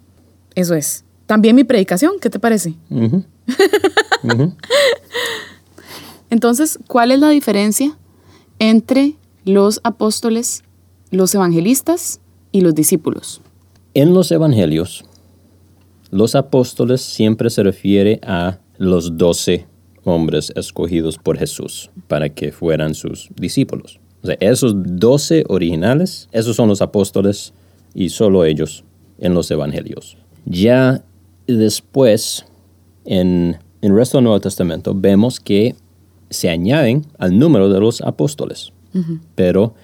Eso 0.54 0.75
es. 0.75 1.04
También 1.26 1.56
mi 1.56 1.64
predicación, 1.64 2.12
¿qué 2.21 2.30
te 2.30 2.38
parece? 2.38 2.75
Entonces, 6.30 6.78
¿cuál 6.87 7.11
es 7.12 7.18
la 7.21 7.30
diferencia 7.30 7.97
entre 8.59 9.16
los 9.45 9.80
apóstoles, 9.85 10.62
los 11.11 11.35
evangelistas 11.35 12.21
y 12.52 12.61
los 12.61 12.75
discípulos? 12.75 13.40
En 13.95 14.14
los 14.14 14.30
evangelios, 14.30 15.04
los 16.16 16.35
apóstoles 16.35 17.02
siempre 17.02 17.50
se 17.50 17.62
refiere 17.62 18.20
a 18.23 18.58
los 18.78 19.18
doce 19.18 19.66
hombres 20.04 20.52
escogidos 20.56 21.18
por 21.18 21.37
Jesús 21.37 21.90
para 22.08 22.30
que 22.30 22.52
fueran 22.52 22.94
sus 22.94 23.28
discípulos. 23.37 24.00
O 24.23 24.26
sea, 24.26 24.37
esos 24.40 24.75
doce 24.76 25.44
originales, 25.49 26.28
esos 26.32 26.56
son 26.56 26.68
los 26.68 26.80
apóstoles 26.80 27.52
y 27.94 28.08
solo 28.08 28.44
ellos 28.44 28.82
en 29.18 29.35
los 29.35 29.50
evangelios. 29.50 30.16
Ya 30.46 31.04
después, 31.46 32.46
en, 33.04 33.58
el 33.82 33.94
resto 33.94 34.16
del 34.16 34.25
Nuevo 34.25 34.40
Testamento, 34.40 34.94
vemos 34.94 35.38
que 35.38 35.75
se 36.30 36.49
añaden 36.49 37.04
al 37.18 37.38
número 37.38 37.68
de 37.68 37.78
los 37.78 38.00
apóstoles, 38.00 38.73
pero 39.35 39.75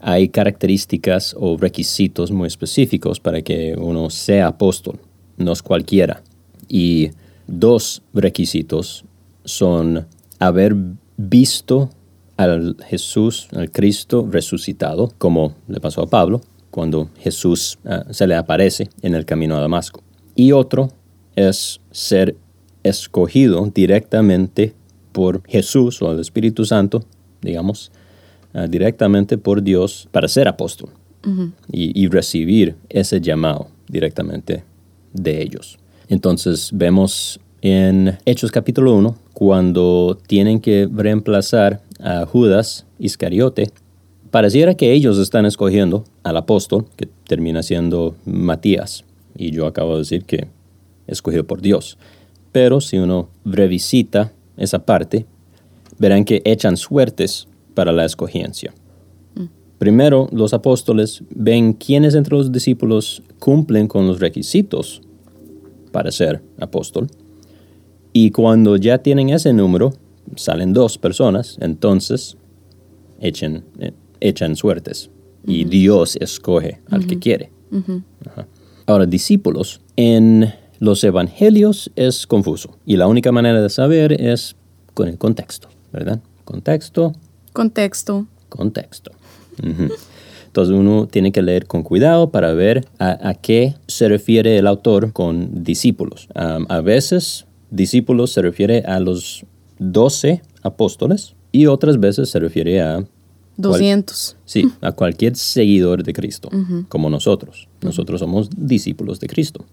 hay 0.00 0.28
características 0.28 1.36
o 1.38 1.56
requisitos 1.56 2.32
muy 2.32 2.48
específicos 2.48 3.20
para 3.20 3.42
que 3.42 3.76
uno 3.78 4.10
sea 4.10 4.48
apóstol, 4.48 4.98
no 5.40 5.52
es 5.52 5.62
cualquiera. 5.62 6.22
Y 6.68 7.10
dos 7.46 8.02
requisitos 8.14 9.04
son 9.44 10.06
haber 10.38 10.76
visto 11.16 11.90
al 12.36 12.76
Jesús, 12.86 13.48
al 13.52 13.70
Cristo 13.70 14.26
resucitado, 14.30 15.12
como 15.18 15.54
le 15.68 15.80
pasó 15.80 16.02
a 16.02 16.06
Pablo 16.06 16.40
cuando 16.70 17.10
Jesús 17.18 17.78
ah, 17.84 18.04
se 18.10 18.26
le 18.26 18.36
aparece 18.36 18.88
en 19.02 19.14
el 19.14 19.24
camino 19.24 19.56
a 19.56 19.60
Damasco. 19.60 20.02
Y 20.34 20.52
otro 20.52 20.90
es 21.36 21.80
ser 21.90 22.36
escogido 22.82 23.70
directamente 23.74 24.74
por 25.12 25.42
Jesús 25.46 26.00
o 26.00 26.12
el 26.12 26.20
Espíritu 26.20 26.64
Santo, 26.64 27.04
digamos, 27.42 27.90
ah, 28.54 28.66
directamente 28.66 29.36
por 29.36 29.62
Dios 29.62 30.08
para 30.12 30.28
ser 30.28 30.48
apóstol 30.48 30.90
y, 31.70 32.02
y, 32.02 32.08
recibir 32.08 32.76
ese 32.88 33.20
llamado 33.20 33.68
directamente 33.88 34.64
de 35.12 35.42
ellos. 35.42 35.78
Entonces 36.08 36.70
vemos 36.72 37.40
en 37.62 38.18
Hechos 38.24 38.50
capítulo 38.50 38.94
1, 38.94 39.16
cuando 39.34 40.18
tienen 40.26 40.60
que 40.60 40.88
reemplazar 40.92 41.82
a 42.00 42.26
Judas 42.26 42.86
Iscariote, 42.98 43.70
pareciera 44.30 44.74
que 44.74 44.92
ellos 44.92 45.18
están 45.18 45.46
escogiendo 45.46 46.04
al 46.22 46.36
apóstol, 46.36 46.86
que 46.96 47.08
termina 47.26 47.62
siendo 47.62 48.14
Matías. 48.24 49.04
Y 49.36 49.50
yo 49.50 49.66
acabo 49.66 49.92
de 49.92 49.98
decir 50.00 50.24
que 50.24 50.48
escogido 51.06 51.44
por 51.44 51.60
Dios. 51.60 51.98
Pero 52.52 52.80
si 52.80 52.98
uno 52.98 53.28
revisita 53.44 54.32
esa 54.56 54.80
parte, 54.80 55.26
verán 55.98 56.24
que 56.24 56.42
echan 56.44 56.76
suertes 56.76 57.46
para 57.74 57.92
la 57.92 58.04
escogiencia. 58.04 58.72
Primero, 59.80 60.28
los 60.30 60.52
apóstoles 60.52 61.22
ven 61.34 61.72
quiénes 61.72 62.14
entre 62.14 62.36
los 62.36 62.52
discípulos 62.52 63.22
cumplen 63.38 63.88
con 63.88 64.06
los 64.06 64.20
requisitos 64.20 65.00
para 65.90 66.12
ser 66.12 66.42
apóstol. 66.58 67.06
Y 68.12 68.30
cuando 68.30 68.76
ya 68.76 68.98
tienen 68.98 69.30
ese 69.30 69.54
número, 69.54 69.94
salen 70.36 70.74
dos 70.74 70.98
personas, 70.98 71.56
entonces 71.62 72.36
echen, 73.20 73.64
eh, 73.78 73.92
echan 74.20 74.54
suertes. 74.54 75.08
Y 75.46 75.64
Dios 75.64 76.18
escoge 76.20 76.82
al 76.90 77.06
que 77.06 77.18
quiere. 77.18 77.50
Ahora, 78.84 79.06
discípulos, 79.06 79.80
en 79.96 80.52
los 80.78 81.02
evangelios 81.04 81.90
es 81.96 82.26
confuso. 82.26 82.76
Y 82.84 82.98
la 82.98 83.06
única 83.06 83.32
manera 83.32 83.62
de 83.62 83.70
saber 83.70 84.12
es 84.12 84.56
con 84.92 85.08
el 85.08 85.16
contexto, 85.16 85.70
¿verdad? 85.90 86.20
Contexto. 86.44 87.14
Contexto. 87.54 88.26
Contexto. 88.50 89.12
Entonces 89.58 90.74
uno 90.74 91.06
tiene 91.06 91.30
que 91.30 91.42
leer 91.42 91.66
con 91.66 91.82
cuidado 91.82 92.30
para 92.30 92.52
ver 92.52 92.84
a, 92.98 93.34
qué 93.34 93.74
se 93.86 94.08
refiere 94.08 94.58
el 94.58 94.66
autor 94.66 95.12
con 95.12 95.62
discípulos. 95.62 96.28
a 96.34 96.80
veces 96.80 97.46
discípulos 97.70 98.32
se 98.32 98.42
refiere 98.42 98.80
a 98.80 98.98
los 99.00 99.44
doce 99.78 100.42
apóstoles 100.62 101.34
y 101.52 101.66
otras 101.66 101.98
veces 101.98 102.30
se 102.30 102.38
refiere 102.38 102.80
a 102.80 103.04
200. 103.56 104.36
sí, 104.44 104.70
a 104.80 104.92
cualquier 104.92 105.36
seguidor 105.36 106.02
de 106.02 106.12
Cristo, 106.12 106.48
como 106.88 107.10
nosotros. 107.10 107.68
Nosotros 107.82 108.20
somos 108.20 108.48
discípulos 108.56 109.20
de 109.20 109.28
Cristo. 109.28 109.64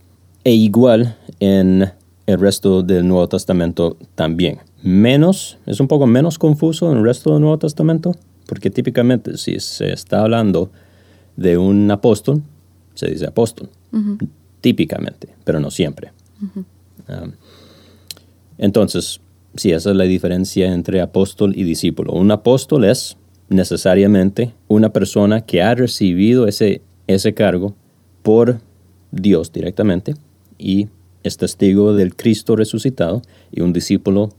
E 0.44 0.54
igual 0.54 1.18
en 1.40 1.92
el 2.26 2.40
resto 2.40 2.84
del 2.84 3.08
Nuevo 3.08 3.28
Testamento 3.30 3.98
también. 4.16 4.60
Menos, 4.84 5.58
es 5.66 5.80
un 5.80 5.88
poco 5.88 6.06
menos 6.08 6.38
confuso 6.38 6.92
en 6.92 7.00
el 7.00 7.04
resto 7.04 7.32
del 7.32 7.42
Nuevo 7.42 7.58
Testamento, 7.58 8.16
porque 8.48 8.70
típicamente 8.70 9.38
si 9.38 9.60
se 9.60 9.92
está 9.92 10.22
hablando 10.22 10.72
de 11.36 11.58
un 11.58 11.90
apóstol, 11.92 12.42
se 12.96 13.12
dice 13.12 13.28
apóstol, 13.28 13.70
típicamente, 14.62 15.30
pero 15.44 15.60
no 15.60 15.70
siempre. 15.70 16.12
Ah, 17.08 17.28
entonces, 18.58 19.22
sí, 19.56 19.72
esa 19.72 19.92
es 19.92 19.96
la 19.96 20.06
diferencia 20.06 20.74
entre 20.74 21.02
apóstol 21.02 21.54
y 21.56 21.64
discípulo. 21.64 22.14
Un 22.14 22.32
apóstol 22.32 22.86
es 22.86 23.18
necesariamente 23.50 24.54
una 24.68 24.92
persona 24.92 25.42
que 25.42 25.62
ha 25.62 25.76
recibido 25.76 26.48
ese, 26.48 26.82
ese 27.06 27.34
cargo 27.34 27.76
por 28.24 28.60
Dios 29.12 29.54
directamente 29.54 30.16
y 30.58 30.88
es 31.24 31.38
testigo 31.38 31.94
del 31.94 32.16
Cristo 32.16 32.56
resucitado 32.56 33.22
y 33.52 33.62
un 33.62 33.74
discípulo 33.74 34.30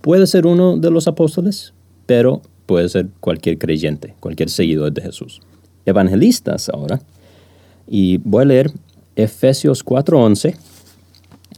puede 0.00 0.26
ser 0.26 0.46
uno 0.46 0.76
de 0.76 0.90
los 0.90 1.08
apóstoles, 1.08 1.72
pero 2.06 2.42
puede 2.66 2.88
ser 2.88 3.08
cualquier 3.20 3.58
creyente, 3.58 4.14
cualquier 4.20 4.50
seguidor 4.50 4.92
de 4.92 5.02
Jesús. 5.02 5.40
Evangelistas 5.86 6.68
ahora, 6.68 7.00
y 7.86 8.18
voy 8.18 8.42
a 8.42 8.46
leer 8.46 8.72
Efesios 9.16 9.84
4:11 9.84 10.56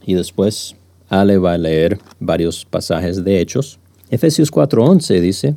y 0.05 0.15
después 0.15 0.77
Ale 1.09 1.39
va 1.39 1.53
a 1.53 1.59
leer 1.59 1.99
varios 2.19 2.65
pasajes 2.65 3.25
de 3.25 3.41
Hechos. 3.41 3.79
Efesios 4.11 4.51
4:11 4.51 5.21
dice, 5.21 5.57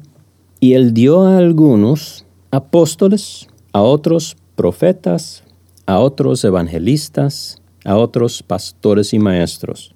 y 0.59 0.73
él 0.73 0.93
dio 0.93 1.21
a 1.21 1.37
algunos 1.37 2.25
apóstoles, 2.51 3.47
a 3.71 3.81
otros 3.81 4.35
profetas, 4.55 5.43
a 5.85 5.99
otros 5.99 6.43
evangelistas, 6.43 7.61
a 7.85 7.95
otros 7.97 8.43
pastores 8.43 9.13
y 9.13 9.19
maestros, 9.19 9.93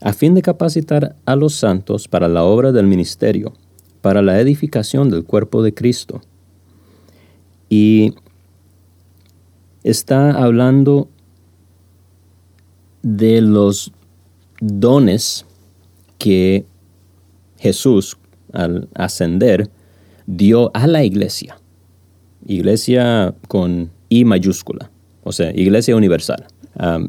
a 0.00 0.12
fin 0.12 0.34
de 0.34 0.42
capacitar 0.42 1.16
a 1.26 1.36
los 1.36 1.54
santos 1.54 2.08
para 2.08 2.28
la 2.28 2.44
obra 2.44 2.72
del 2.72 2.86
ministerio, 2.86 3.52
para 4.00 4.22
la 4.22 4.40
edificación 4.40 5.10
del 5.10 5.24
cuerpo 5.24 5.62
de 5.62 5.74
Cristo. 5.74 6.20
Y 7.68 8.14
está 9.82 10.32
hablando 10.32 11.08
de 13.02 13.40
los 13.40 13.92
dones 14.60 15.46
que 16.18 16.64
Jesús 17.58 18.18
al 18.52 18.88
ascender 18.94 19.70
dio 20.26 20.70
a 20.74 20.86
la 20.86 21.04
iglesia. 21.04 21.58
Iglesia 22.46 23.34
con 23.48 23.90
I 24.08 24.24
mayúscula, 24.24 24.90
o 25.22 25.32
sea, 25.32 25.50
iglesia 25.54 25.96
universal. 25.96 26.46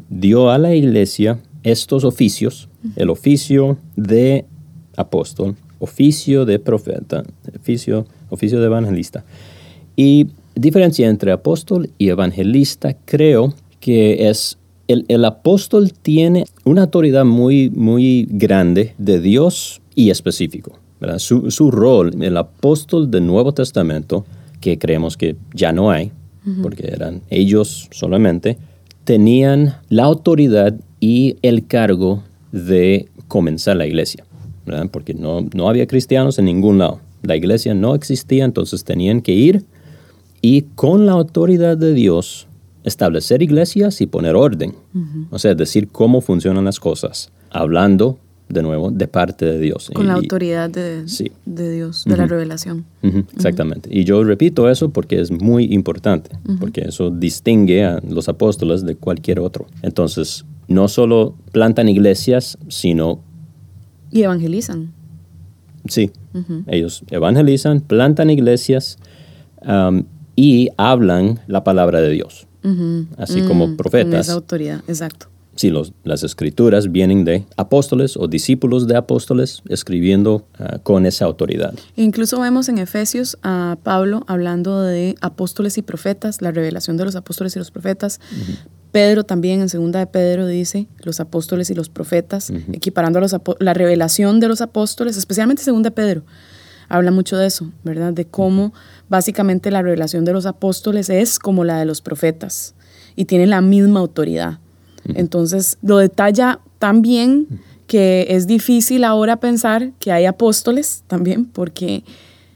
dio 0.08 0.50
a 0.50 0.58
la 0.58 0.74
iglesia 0.74 1.40
estos 1.62 2.04
oficios, 2.04 2.68
el 2.96 3.10
oficio 3.10 3.78
de 3.96 4.44
apóstol, 4.96 5.56
oficio 5.82 6.44
de 6.44 6.60
profeta, 6.60 7.24
oficio, 7.58 8.06
oficio 8.30 8.60
de 8.60 8.66
evangelista. 8.66 9.24
Y 9.96 10.28
diferencia 10.54 11.08
entre 11.08 11.32
apóstol 11.32 11.90
y 11.98 12.08
evangelista 12.08 12.96
creo 13.04 13.52
que 13.80 14.28
es 14.28 14.58
el, 14.86 15.24
apóstol 15.24 15.92
tiene 15.92 16.44
una 16.64 16.82
autoridad 16.82 17.24
muy, 17.24 17.70
muy 17.70 18.28
grande 18.30 18.94
de 18.98 19.20
Dios 19.20 19.80
y 19.94 20.10
específico. 20.10 20.78
Su, 21.18 21.70
rol, 21.72 22.22
el 22.22 22.36
apóstol 22.36 23.10
del 23.10 23.26
Nuevo 23.26 23.52
Testamento, 23.52 24.24
que 24.60 24.78
creemos 24.78 25.16
que 25.16 25.34
ya 25.52 25.72
no 25.72 25.90
hay, 25.90 26.12
porque 26.62 26.88
eran 26.88 27.22
ellos 27.30 27.88
solamente, 27.90 28.58
tenían 29.04 29.76
la 29.88 30.04
autoridad 30.04 30.74
y 31.00 31.36
el 31.42 31.66
cargo 31.66 32.22
de 32.52 33.08
comenzar 33.26 33.76
la 33.76 33.86
iglesia, 33.86 34.24
porque 34.90 35.14
no, 35.14 35.46
no 35.54 35.68
había 35.68 35.86
cristianos 35.86 36.38
en 36.38 36.46
ningún 36.46 36.78
lado. 36.78 37.00
La 37.22 37.36
iglesia 37.36 37.74
no 37.74 37.94
existía, 37.94 38.44
entonces 38.44 38.84
tenían 38.84 39.20
que 39.20 39.32
ir 39.32 39.64
y 40.40 40.62
con 40.74 41.06
la 41.06 41.12
autoridad 41.12 41.76
de 41.76 41.94
Dios 41.94 42.48
establecer 42.84 43.42
iglesias 43.42 44.00
y 44.00 44.06
poner 44.06 44.34
orden. 44.34 44.74
O 45.30 45.38
sea, 45.38 45.54
decir 45.54 45.88
cómo 45.88 46.20
funcionan 46.20 46.64
las 46.64 46.80
cosas, 46.80 47.30
hablando 47.50 48.18
de 48.48 48.62
nuevo 48.62 48.90
de 48.90 49.08
parte 49.08 49.46
de 49.46 49.58
Dios. 49.58 49.90
Con 49.94 50.08
la 50.08 50.14
autoridad 50.14 50.68
de, 50.68 51.04
de 51.46 51.72
Dios, 51.72 52.04
de 52.04 52.16
la 52.16 52.26
revelación. 52.26 52.84
Exactamente. 53.34 53.88
Y 53.90 54.04
yo 54.04 54.22
repito 54.24 54.68
eso 54.68 54.90
porque 54.90 55.20
es 55.20 55.30
muy 55.30 55.72
importante, 55.72 56.30
porque 56.60 56.82
eso 56.82 57.10
distingue 57.10 57.84
a 57.84 58.00
los 58.06 58.28
apóstoles 58.28 58.84
de 58.84 58.96
cualquier 58.96 59.40
otro. 59.40 59.66
Entonces, 59.82 60.44
no 60.68 60.88
solo 60.88 61.34
plantan 61.52 61.88
iglesias, 61.88 62.58
sino... 62.68 63.20
Y 64.12 64.22
evangelizan. 64.22 64.92
Sí, 65.88 66.12
ellos 66.68 67.02
evangelizan, 67.10 67.80
plantan 67.80 68.30
iglesias 68.30 68.98
um, 69.66 70.04
y 70.36 70.68
hablan 70.76 71.40
la 71.48 71.64
palabra 71.64 72.00
de 72.00 72.10
Dios 72.10 72.46
así 73.18 73.42
como 73.42 73.68
mm, 73.68 73.76
profetas. 73.76 74.26
esa 74.26 74.34
autoridad, 74.34 74.82
exacto. 74.86 75.28
Sí, 75.54 75.68
los, 75.68 75.92
las 76.02 76.22
escrituras 76.22 76.90
vienen 76.90 77.26
de 77.26 77.44
apóstoles 77.58 78.16
o 78.16 78.26
discípulos 78.26 78.88
de 78.88 78.96
apóstoles 78.96 79.62
escribiendo 79.68 80.46
ah, 80.58 80.78
con 80.82 81.04
esa 81.04 81.26
autoridad. 81.26 81.74
Incluso 81.94 82.40
vemos 82.40 82.70
en 82.70 82.78
Efesios 82.78 83.36
a 83.42 83.76
Pablo 83.82 84.24
hablando 84.28 84.80
de 84.80 85.14
apóstoles 85.20 85.76
y 85.76 85.82
profetas, 85.82 86.40
la 86.40 86.52
revelación 86.52 86.96
de 86.96 87.04
los 87.04 87.16
apóstoles 87.16 87.54
y 87.54 87.58
los 87.58 87.70
profetas. 87.70 88.18
Pedro 88.92 89.24
también 89.24 89.60
en 89.60 89.68
segunda 89.68 89.98
de 89.98 90.06
Pedro 90.06 90.46
dice 90.46 90.86
los 90.98 91.18
apóstoles 91.18 91.70
y 91.70 91.74
los 91.74 91.88
profetas, 91.88 92.52
equiparando 92.72 93.18
a 93.18 93.22
los 93.22 93.34
la 93.58 93.74
revelación 93.74 94.38
de 94.38 94.48
los 94.48 94.60
apóstoles, 94.60 95.16
especialmente 95.16 95.62
segunda 95.62 95.90
de 95.90 95.96
Pedro 95.96 96.22
habla 96.92 97.10
mucho 97.10 97.38
de 97.38 97.46
eso, 97.46 97.70
¿verdad? 97.84 98.12
De 98.12 98.26
cómo 98.26 98.74
básicamente 99.08 99.70
la 99.70 99.80
revelación 99.80 100.26
de 100.26 100.34
los 100.34 100.44
apóstoles 100.44 101.08
es 101.08 101.38
como 101.38 101.64
la 101.64 101.78
de 101.78 101.86
los 101.86 102.02
profetas 102.02 102.74
y 103.16 103.24
tiene 103.24 103.46
la 103.46 103.62
misma 103.62 104.00
autoridad. 104.00 104.58
Entonces 105.14 105.78
lo 105.80 105.96
detalla 105.96 106.60
tan 106.78 107.00
bien 107.00 107.46
que 107.86 108.26
es 108.28 108.46
difícil 108.46 109.04
ahora 109.04 109.36
pensar 109.36 109.92
que 109.98 110.12
hay 110.12 110.26
apóstoles 110.26 111.02
también, 111.06 111.46
porque 111.46 112.04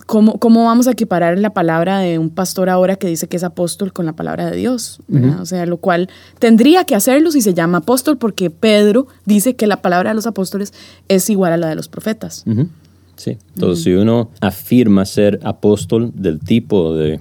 ¿cómo, 0.06 0.38
cómo 0.38 0.64
vamos 0.64 0.86
a 0.86 0.92
equiparar 0.92 1.38
la 1.38 1.50
palabra 1.50 1.98
de 1.98 2.18
un 2.18 2.30
pastor 2.30 2.70
ahora 2.70 2.96
que 2.96 3.08
dice 3.08 3.28
que 3.28 3.36
es 3.36 3.44
apóstol 3.44 3.92
con 3.92 4.06
la 4.06 4.14
palabra 4.14 4.50
de 4.50 4.56
Dios? 4.56 5.00
¿verdad? 5.08 5.40
O 5.40 5.46
sea, 5.46 5.66
lo 5.66 5.76
cual 5.76 6.08
tendría 6.38 6.84
que 6.84 6.94
hacerlo 6.94 7.30
si 7.30 7.42
se 7.42 7.52
llama 7.52 7.78
apóstol, 7.78 8.16
porque 8.16 8.50
Pedro 8.50 9.06
dice 9.24 9.56
que 9.56 9.66
la 9.66 9.82
palabra 9.82 10.10
de 10.10 10.14
los 10.14 10.26
apóstoles 10.26 10.72
es 11.08 11.28
igual 11.28 11.52
a 11.52 11.56
la 11.56 11.68
de 11.68 11.74
los 11.74 11.88
profetas. 11.88 12.44
Ujú. 12.46 12.68
Sí. 13.16 13.36
Entonces, 13.54 13.84
si 13.84 13.94
uno 13.94 14.30
afirma 14.40 15.04
ser 15.04 15.40
apóstol 15.42 16.12
del 16.14 16.38
tipo 16.38 16.94
de 16.94 17.20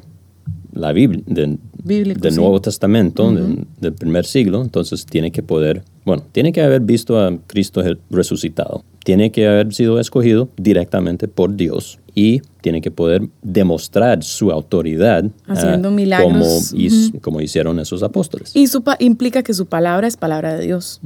la 0.74 0.91
Biblia, 0.91 1.24
del, 1.26 1.60
Bíblico, 1.84 2.19
del 2.19 2.34
sí. 2.34 2.39
Nuevo 2.39 2.62
Testamento, 2.62 3.32
del, 3.32 3.65
del 3.80 3.93
primer 3.93 4.26
siglo, 4.26 4.62
entonces 4.62 5.06
tiene 5.06 5.32
que 5.32 5.41
poder, 5.41 5.84
bueno, 6.04 6.24
tiene 6.32 6.52
que 6.52 6.62
haber 6.62 6.82
visto 6.82 7.19
a 7.19 7.38
Cristo 7.48 7.82
resucitado, 8.10 8.84
tiene 9.05 9.31
que 9.31 9.47
haber 9.47 9.71
sido 9.71 9.99
escogido 9.99 10.49
directamente 10.57 11.27
por 11.27 11.55
Dios 11.55 11.99
y 12.15 12.41
tiene 12.61 12.81
que 12.81 12.89
poder 12.89 13.27
demostrar 13.43 14.23
su 14.23 14.51
autoridad 14.51 15.25
ah, 15.45 15.53
Haciendo 15.53 15.91
milagros. 15.91 16.31
como, 16.71 16.81
his- 16.81 17.13
como 17.21 17.39
hicieron 17.39 17.79
esos 17.79 18.01
apóstoles. 18.01 18.55
Y 18.55 18.65
su 18.65 18.83
implica 18.99 19.43
que 19.43 19.53
su 19.53 19.67
palabra 19.67 20.07
es 20.07 20.17
palabra 20.17 20.55
de 20.57 20.65
Dios. 20.65 20.99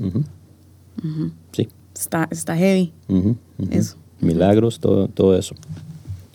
sí. 1.51 1.67
Está, 1.93 2.29
está 2.31 2.55
heavy. 2.55 2.93
Eso. 3.69 3.97
Milagros, 4.21 4.79
todo, 4.79 5.09
todo 5.09 5.38
eso. 5.38 5.53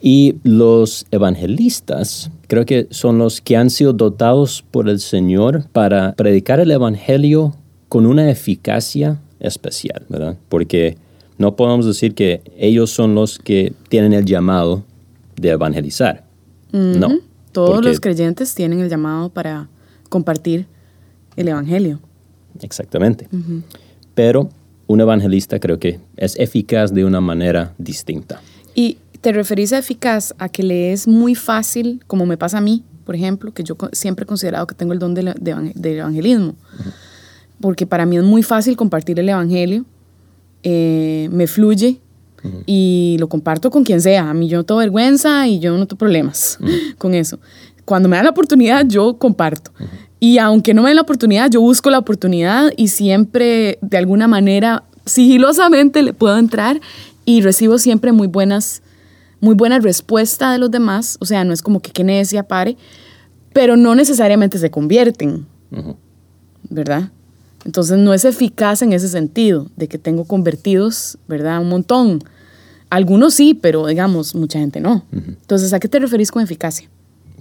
Y 0.03 0.35
los 0.42 1.07
evangelistas 1.11 2.31
creo 2.46 2.66
que 2.66 2.87
son 2.90 3.16
los 3.16 3.40
que 3.40 3.57
han 3.57 3.70
sido 3.70 3.94
dotados 3.94 4.62
por 4.70 4.90
el 4.90 5.00
Señor 5.00 5.64
para 5.72 6.12
predicar 6.14 6.61
el 6.61 6.70
Evangelio 6.70 7.55
con 7.88 8.05
una 8.05 8.31
eficacia 8.31 9.18
especial, 9.40 10.05
¿verdad? 10.11 10.37
Porque 10.50 10.98
no 11.38 11.57
podemos 11.57 11.87
decir 11.87 12.14
que 12.14 12.42
ellos 12.57 12.90
son 12.90 13.14
los 13.14 13.38
que 13.38 13.73
tienen 13.88 14.12
el 14.12 14.25
llamado 14.25 14.85
de 15.37 15.51
evangelizar. 15.51 16.25
No. 16.73 17.18
Todos 17.53 17.85
los 17.85 18.01
creyentes 18.01 18.55
tienen 18.55 18.81
el 18.81 18.88
llamado 18.88 19.29
para 19.31 19.68
compartir 20.09 20.66
el 21.37 21.49
Evangelio. 21.49 22.01
Exactamente. 22.61 23.29
Pero 24.14 24.49
un 24.87 25.01
evangelista 25.01 25.59
creo 25.59 25.79
que 25.79 25.99
es 26.16 26.38
eficaz 26.38 26.92
de 26.92 27.05
una 27.05 27.20
manera 27.20 27.75
distinta. 27.79 28.40
Y 28.75 28.99
te 29.20 29.33
referís 29.33 29.73
a 29.73 29.79
eficaz 29.79 30.35
a 30.38 30.49
que 30.49 30.62
le 30.62 30.92
es 30.92 31.09
muy 31.09 31.35
fácil, 31.35 32.03
como 32.07 32.27
me 32.27 32.37
pasa 32.37 32.59
a 32.59 32.61
mí, 32.61 32.83
por 33.05 33.14
ejemplo, 33.14 33.53
que 33.53 33.62
yo 33.64 33.77
siempre 33.92 34.25
he 34.25 34.27
considerado 34.27 34.66
que 34.66 34.75
tengo 34.75 34.92
el 34.92 34.99
don 34.99 35.14
del, 35.14 35.35
de 35.40 35.55
evang- 35.55 35.75
del 35.75 35.99
evangelismo. 35.99 36.55
Porque 37.61 37.87
para 37.87 38.05
mí 38.05 38.16
es 38.16 38.25
muy 38.25 38.42
fácil 38.42 38.77
compartir 38.77 39.18
el 39.20 39.29
evangelio, 39.29 39.85
eh, 40.64 41.29
me 41.31 41.46
fluye 41.46 42.00
y 42.66 43.16
lo 43.20 43.29
comparto 43.29 43.70
con 43.70 43.85
quien 43.85 44.00
sea. 44.00 44.29
A 44.29 44.35
mí 44.35 44.48
yo 44.48 44.59
no 44.59 44.64
tengo 44.64 44.81
vergüenza 44.81 45.46
y 45.46 45.61
yo 45.61 45.79
no 45.79 45.87
tengo 45.87 45.98
problemas 45.98 46.59
con 46.98 47.14
eso. 47.14 47.38
Cuando 47.85 48.09
me 48.09 48.16
dan 48.16 48.24
la 48.24 48.31
oportunidad, 48.33 48.87
yo 48.87 49.18
comparto. 49.18 49.70
Y 50.18 50.38
aunque 50.38 50.74
no 50.74 50.83
me 50.83 50.88
den 50.88 50.96
la 50.96 51.03
oportunidad, 51.03 51.50
yo 51.50 51.61
busco 51.61 51.90
la 51.90 51.98
oportunidad 51.98 52.72
y 52.77 52.88
siempre, 52.88 53.79
de 53.83 53.96
alguna 53.96 54.27
manera, 54.27 54.85
sigilosamente 55.05 56.03
le 56.03 56.14
puedo 56.14 56.37
entrar 56.38 56.81
y 57.27 57.42
recibo 57.42 57.79
siempre 57.79 58.11
muy 58.12 58.27
buenas, 58.27 58.83
muy 59.40 59.55
buena 59.55 59.79
respuesta 59.79 60.50
de 60.50 60.59
los 60.59 60.70
demás. 60.70 61.18
O 61.20 61.27
sea, 61.27 61.44
no 61.44 61.53
es 61.53 61.62
como 61.62 61.81
que 61.81 61.92
qué 61.92 62.05
necia 62.05 62.48
pare, 62.48 62.77
pero 63.53 63.77
no 63.77 63.94
necesariamente 63.94 64.59
se 64.59 64.70
convierten. 64.70 65.46
¿verdad? 66.70 67.11
Entonces 67.64 67.98
no 67.98 68.12
es 68.12 68.24
eficaz 68.24 68.83
en 68.83 68.92
ese 68.92 69.09
sentido, 69.09 69.68
de 69.77 69.88
que 69.88 69.98
tengo 69.98 70.24
convertidos, 70.24 71.18
¿verdad? 71.29 71.61
Un 71.61 71.68
montón. 71.68 72.22
Algunos 72.90 73.35
sí, 73.35 73.55
pero 73.55 73.87
digamos, 73.87 74.35
mucha 74.35 74.59
gente 74.59 74.81
no. 74.81 75.05
Entonces, 75.12 75.72
¿a 75.72 75.81
qué 75.81 75.88
te 75.88 75.98
referís 75.98 76.31
con 76.31 76.42
eficacia? 76.42 76.88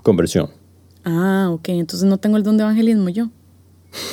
Conversión. 0.01 0.49
Ah, 1.03 1.49
ok, 1.51 1.69
entonces 1.69 2.07
no 2.07 2.17
tengo 2.17 2.37
el 2.37 2.43
don 2.43 2.57
de 2.57 2.63
evangelismo 2.63 3.09
yo. 3.09 3.29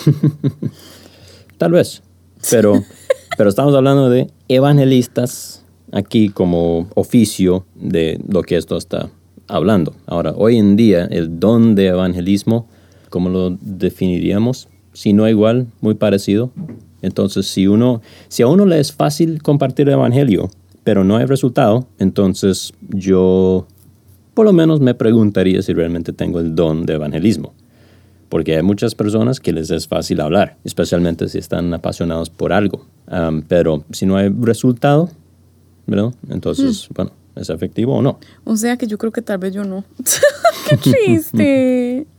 Tal 1.58 1.72
vez. 1.72 2.02
Pero, 2.50 2.82
pero 3.36 3.48
estamos 3.48 3.74
hablando 3.74 4.10
de 4.10 4.30
evangelistas 4.48 5.64
aquí 5.92 6.28
como 6.28 6.88
oficio 6.94 7.64
de 7.74 8.20
lo 8.28 8.42
que 8.42 8.56
esto 8.56 8.76
está 8.76 9.10
hablando. 9.46 9.94
Ahora, 10.06 10.32
hoy 10.36 10.58
en 10.58 10.76
día, 10.76 11.04
el 11.04 11.38
don 11.38 11.74
de 11.74 11.88
evangelismo, 11.88 12.68
¿cómo 13.08 13.28
lo 13.28 13.50
definiríamos? 13.60 14.68
Si 15.00 15.14
no 15.14 15.26
igual, 15.26 15.66
muy 15.80 15.94
parecido. 15.94 16.50
Entonces, 17.00 17.46
si, 17.46 17.66
uno, 17.66 18.02
si 18.28 18.42
a 18.42 18.48
uno 18.48 18.66
le 18.66 18.78
es 18.78 18.92
fácil 18.92 19.42
compartir 19.42 19.88
el 19.88 19.94
evangelio, 19.94 20.50
pero 20.84 21.04
no 21.04 21.16
hay 21.16 21.24
resultado, 21.24 21.86
entonces 21.98 22.74
yo 22.90 23.66
por 24.34 24.44
lo 24.44 24.52
menos 24.52 24.80
me 24.80 24.92
preguntaría 24.92 25.62
si 25.62 25.72
realmente 25.72 26.12
tengo 26.12 26.38
el 26.38 26.54
don 26.54 26.84
de 26.84 26.96
evangelismo 26.96 27.54
porque 28.28 28.56
hay 28.56 28.62
muchas 28.62 28.94
personas 28.94 29.40
que 29.40 29.54
les 29.54 29.70
es 29.70 29.88
fácil 29.88 30.20
hablar, 30.20 30.58
especialmente 30.64 31.30
si 31.30 31.38
están 31.38 31.72
apasionados 31.72 32.28
por 32.28 32.52
algo. 32.52 32.84
Pero 33.48 33.84
si 33.92 34.04
no 34.04 34.18
hay 34.18 34.28
resultado, 34.28 35.08
¿verdad? 35.86 36.12
Entonces, 36.28 36.88
bueno, 36.94 37.10
¿es 37.36 37.48
efectivo 37.48 37.96
o 37.96 38.02
no? 38.02 38.20
O 38.44 38.54
sea 38.54 38.76
que 38.76 38.86
yo 38.86 38.98
creo 38.98 39.12
que 39.12 39.22
tal 39.22 39.38
vez 39.38 39.54
yo 39.54 39.64
no. 39.64 39.82
Qué 40.68 40.76
triste. 40.76 42.06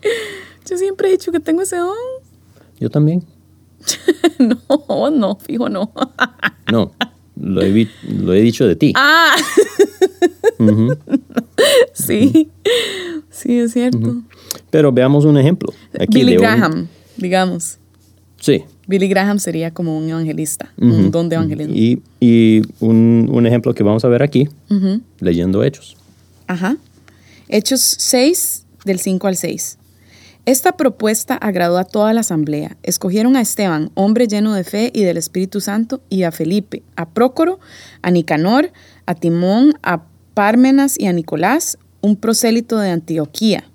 Yo 0.69 0.77
siempre 0.77 1.07
he 1.09 1.11
dicho 1.11 1.31
que 1.31 1.39
tengo 1.39 1.63
ese 1.63 1.77
don. 1.77 2.20
Yo 2.81 2.89
también. 2.89 3.23
No, 4.39 5.09
no, 5.11 5.35
fijo 5.35 5.69
no. 5.69 5.91
No, 6.71 6.91
lo 7.39 7.61
he, 7.61 7.71
vi- 7.71 7.89
lo 8.09 8.33
he 8.33 8.41
dicho 8.41 8.67
de 8.67 8.75
ti. 8.75 8.91
Ah. 8.95 9.35
Sí, 11.93 12.49
sí, 13.29 13.59
es 13.59 13.73
cierto. 13.73 14.21
Pero 14.69 14.91
veamos 14.91 15.25
un 15.25 15.37
ejemplo. 15.37 15.71
Aquí 15.99 16.19
Billy 16.19 16.35
un- 16.37 16.41
Graham, 16.41 16.87
digamos. 17.17 17.77
Sí. 18.39 18.63
Billy 18.87 19.07
Graham 19.07 19.37
sería 19.39 19.71
como 19.71 19.95
un 19.97 20.09
evangelista, 20.09 20.73
un 20.77 21.11
don 21.11 21.29
de 21.29 21.35
evangelismo. 21.35 21.73
Y, 21.75 22.01
y 22.19 22.61
un, 22.79 23.29
un 23.31 23.45
ejemplo 23.45 23.73
que 23.75 23.83
vamos 23.83 24.03
a 24.03 24.07
ver 24.07 24.23
aquí, 24.23 24.49
leyendo 25.19 25.63
Hechos. 25.63 25.95
Ajá. 26.47 26.77
Hechos 27.47 27.81
6, 27.81 28.65
del 28.85 28.99
5 28.99 29.27
al 29.27 29.35
6. 29.37 29.77
Esta 30.45 30.75
propuesta 30.75 31.35
agradó 31.35 31.77
a 31.77 31.83
toda 31.83 32.13
la 32.13 32.21
asamblea. 32.21 32.75
Escogieron 32.81 33.35
a 33.35 33.41
Esteban, 33.41 33.91
hombre 33.93 34.27
lleno 34.27 34.53
de 34.53 34.63
fe 34.63 34.91
y 34.93 35.03
del 35.03 35.17
Espíritu 35.17 35.61
Santo, 35.61 36.01
y 36.09 36.23
a 36.23 36.31
Felipe, 36.31 36.81
a 36.95 37.09
Prócoro, 37.09 37.59
a 38.01 38.09
Nicanor, 38.09 38.71
a 39.05 39.13
Timón, 39.13 39.73
a 39.83 40.03
Pármenas 40.33 40.99
y 40.99 41.05
a 41.05 41.13
Nicolás, 41.13 41.77
un 42.01 42.15
prosélito 42.15 42.79
de 42.79 42.89
Antioquía. 42.89 43.65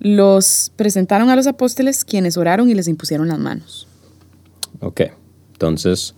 Los 0.00 0.72
presentaron 0.74 1.30
a 1.30 1.36
los 1.36 1.46
apóstoles, 1.46 2.04
quienes 2.04 2.36
oraron 2.36 2.68
y 2.70 2.74
les 2.74 2.88
impusieron 2.88 3.28
las 3.28 3.38
manos. 3.38 3.86
Ok, 4.80 5.02
entonces 5.52 6.14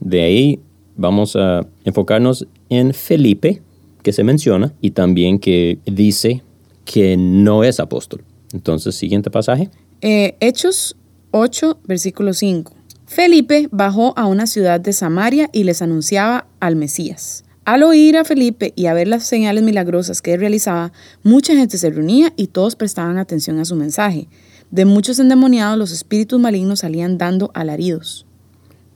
de 0.00 0.22
ahí 0.22 0.60
vamos 0.96 1.36
a 1.36 1.64
enfocarnos 1.84 2.46
en 2.68 2.92
Felipe, 2.92 3.62
que 4.02 4.12
se 4.12 4.24
menciona, 4.24 4.72
y 4.80 4.90
también 4.92 5.38
que 5.38 5.78
dice 5.86 6.42
que 6.84 7.16
no 7.16 7.62
es 7.62 7.78
apóstol. 7.78 8.24
Entonces, 8.56 8.94
siguiente 8.94 9.30
pasaje. 9.30 9.68
Eh, 10.00 10.34
Hechos 10.40 10.96
8, 11.30 11.78
versículo 11.84 12.32
5. 12.32 12.72
Felipe 13.04 13.68
bajó 13.70 14.14
a 14.16 14.24
una 14.24 14.46
ciudad 14.46 14.80
de 14.80 14.94
Samaria 14.94 15.50
y 15.52 15.64
les 15.64 15.82
anunciaba 15.82 16.46
al 16.58 16.74
Mesías. 16.74 17.44
Al 17.66 17.82
oír 17.82 18.16
a 18.16 18.24
Felipe 18.24 18.72
y 18.74 18.86
a 18.86 18.94
ver 18.94 19.08
las 19.08 19.24
señales 19.24 19.62
milagrosas 19.62 20.22
que 20.22 20.32
él 20.32 20.40
realizaba, 20.40 20.92
mucha 21.22 21.54
gente 21.54 21.76
se 21.76 21.90
reunía 21.90 22.32
y 22.34 22.46
todos 22.46 22.76
prestaban 22.76 23.18
atención 23.18 23.58
a 23.58 23.66
su 23.66 23.76
mensaje. 23.76 24.26
De 24.70 24.86
muchos 24.86 25.18
endemoniados 25.18 25.78
los 25.78 25.92
espíritus 25.92 26.40
malignos 26.40 26.80
salían 26.80 27.18
dando 27.18 27.50
alaridos. 27.52 28.24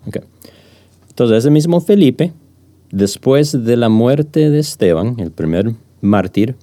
Ok. 0.07 0.21
Entonces, 1.11 1.39
ese 1.39 1.51
mismo 1.51 1.83
Felipe, 1.83 2.33
después 2.91 3.63
de 3.63 3.77
la 3.77 3.91
muerte 3.91 4.49
de 4.49 4.61
Esteban, 4.61 5.21
el 5.21 5.33
primer 5.33 5.75
mártir 6.01 6.57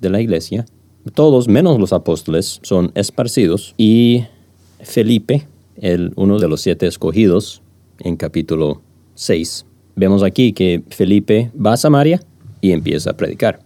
de 0.00 0.10
la 0.10 0.20
iglesia, 0.20 0.66
todos, 1.14 1.48
menos 1.48 1.78
los 1.78 1.92
apóstoles, 1.92 2.60
son 2.62 2.92
esparcidos 2.94 3.74
y 3.76 4.24
Felipe, 4.80 5.46
el, 5.76 6.12
uno 6.16 6.38
de 6.38 6.48
los 6.48 6.60
siete 6.60 6.86
escogidos, 6.86 7.62
en 7.98 8.16
capítulo 8.16 8.82
6, 9.14 9.66
vemos 9.96 10.22
aquí 10.22 10.52
que 10.52 10.82
Felipe 10.90 11.50
va 11.54 11.74
a 11.74 11.76
Samaria 11.76 12.22
y 12.60 12.72
empieza 12.72 13.10
a 13.10 13.16
predicar. 13.16 13.60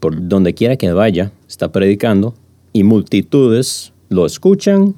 Por 0.00 0.28
donde 0.28 0.54
quiera 0.54 0.76
que 0.76 0.92
vaya, 0.92 1.32
está 1.48 1.70
predicando 1.70 2.34
y 2.72 2.84
multitudes 2.84 3.92
lo 4.08 4.26
escuchan 4.26 4.94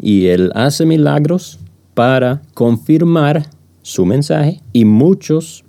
y 0.00 0.26
él 0.26 0.50
hace 0.54 0.86
milagros 0.86 1.58
para 1.94 2.42
confirmar 2.54 3.46
su 3.82 4.04
mensaje 4.04 4.60
y 4.72 4.84
muchos, 4.84 5.64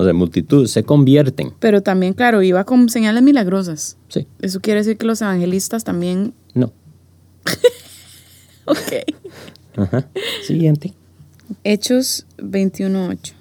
O 0.00 0.04
sea, 0.04 0.14
multitud 0.14 0.66
se 0.66 0.82
convierten. 0.82 1.52
Pero 1.58 1.82
también, 1.82 2.14
claro, 2.14 2.42
iba 2.42 2.64
con 2.64 2.88
señales 2.88 3.22
milagrosas. 3.22 3.98
Sí. 4.08 4.26
Eso 4.40 4.60
quiere 4.60 4.80
decir 4.80 4.96
que 4.96 5.06
los 5.06 5.20
evangelistas 5.20 5.84
también... 5.84 6.32
No. 6.54 6.72
Ok. 8.66 8.92
Ajá. 9.76 10.08
Siguiente. 10.46 10.94
Hechos 11.64 12.24
21.8. 12.38 13.32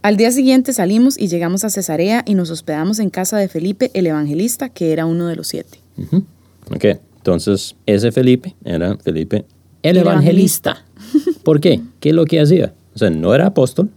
Al 0.00 0.16
día 0.16 0.30
siguiente 0.30 0.72
salimos 0.72 1.18
y 1.18 1.28
llegamos 1.28 1.64
a 1.64 1.70
Cesarea 1.70 2.24
y 2.26 2.32
nos 2.34 2.50
hospedamos 2.50 2.98
en 2.98 3.10
casa 3.10 3.36
de 3.36 3.48
Felipe 3.48 3.90
el 3.92 4.06
evangelista, 4.06 4.70
que 4.70 4.92
era 4.92 5.04
uno 5.04 5.26
de 5.26 5.36
los 5.36 5.48
siete. 5.48 5.80
Ok. 6.70 6.84
Entonces, 7.18 7.76
ese 7.84 8.10
Felipe 8.10 8.54
era 8.64 8.96
Felipe 8.96 9.44
el, 9.82 9.96
El 9.96 10.02
evangelista. 10.02 10.82
¿Por 11.42 11.60
qué? 11.60 11.82
¿Qué 12.00 12.08
es 12.08 12.14
lo 12.14 12.24
que 12.24 12.40
hacía? 12.40 12.72
O 12.94 12.98
sea, 12.98 13.10
no 13.10 13.34
era 13.34 13.46
apóstol. 13.46 13.90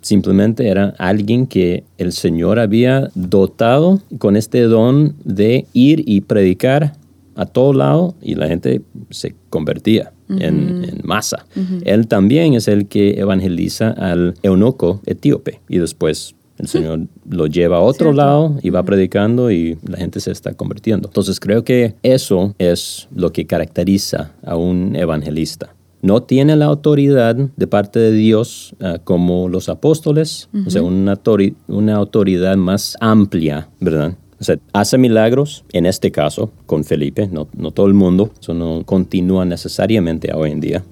Simplemente 0.00 0.68
era 0.68 0.94
alguien 0.98 1.46
que 1.46 1.84
el 1.98 2.12
Señor 2.12 2.58
había 2.58 3.10
dotado 3.14 4.00
con 4.18 4.36
este 4.36 4.62
don 4.62 5.14
de 5.24 5.66
ir 5.72 6.02
y 6.06 6.20
predicar 6.22 6.94
a 7.34 7.46
todo 7.46 7.72
lado 7.72 8.14
y 8.20 8.34
la 8.34 8.48
gente 8.48 8.82
se 9.10 9.34
convertía 9.48 10.12
en, 10.28 10.84
en 10.84 11.00
masa. 11.02 11.46
Él 11.84 12.06
también 12.06 12.54
es 12.54 12.68
el 12.68 12.86
que 12.86 13.18
evangeliza 13.18 13.90
al 13.90 14.34
eunuco 14.42 15.00
etíope 15.06 15.60
y 15.68 15.78
después 15.78 16.34
el 16.60 16.68
Señor 16.68 17.06
lo 17.28 17.46
lleva 17.46 17.78
a 17.78 17.80
otro 17.80 18.08
Cierto. 18.08 18.12
lado 18.12 18.58
y 18.62 18.68
va 18.68 18.82
predicando 18.82 19.50
y 19.50 19.78
la 19.82 19.96
gente 19.96 20.20
se 20.20 20.30
está 20.30 20.52
convirtiendo. 20.52 21.08
Entonces 21.08 21.40
creo 21.40 21.64
que 21.64 21.94
eso 22.02 22.54
es 22.58 23.08
lo 23.14 23.32
que 23.32 23.46
caracteriza 23.46 24.32
a 24.44 24.56
un 24.56 24.94
evangelista. 24.94 25.74
No 26.02 26.22
tiene 26.22 26.56
la 26.56 26.64
autoridad 26.66 27.36
de 27.36 27.66
parte 27.66 27.98
de 27.98 28.12
Dios 28.12 28.74
ah, 28.80 28.98
como 29.04 29.48
los 29.48 29.68
apóstoles, 29.68 30.48
o 30.66 30.70
sea, 30.70 30.82
una, 30.82 31.14
autori- 31.16 31.54
una 31.68 31.96
autoridad 31.96 32.56
más 32.56 32.96
amplia, 33.00 33.68
¿verdad? 33.80 34.14
O 34.40 34.44
sea, 34.44 34.58
hace 34.72 34.96
milagros, 34.96 35.64
en 35.72 35.84
este 35.84 36.10
caso, 36.10 36.50
con 36.64 36.84
Felipe, 36.84 37.28
no, 37.30 37.48
no 37.54 37.70
todo 37.72 37.86
el 37.86 37.92
mundo, 37.94 38.30
eso 38.40 38.54
no 38.54 38.82
continúa 38.86 39.44
necesariamente 39.44 40.32
hoy 40.32 40.52
en 40.52 40.60
día. 40.60 40.82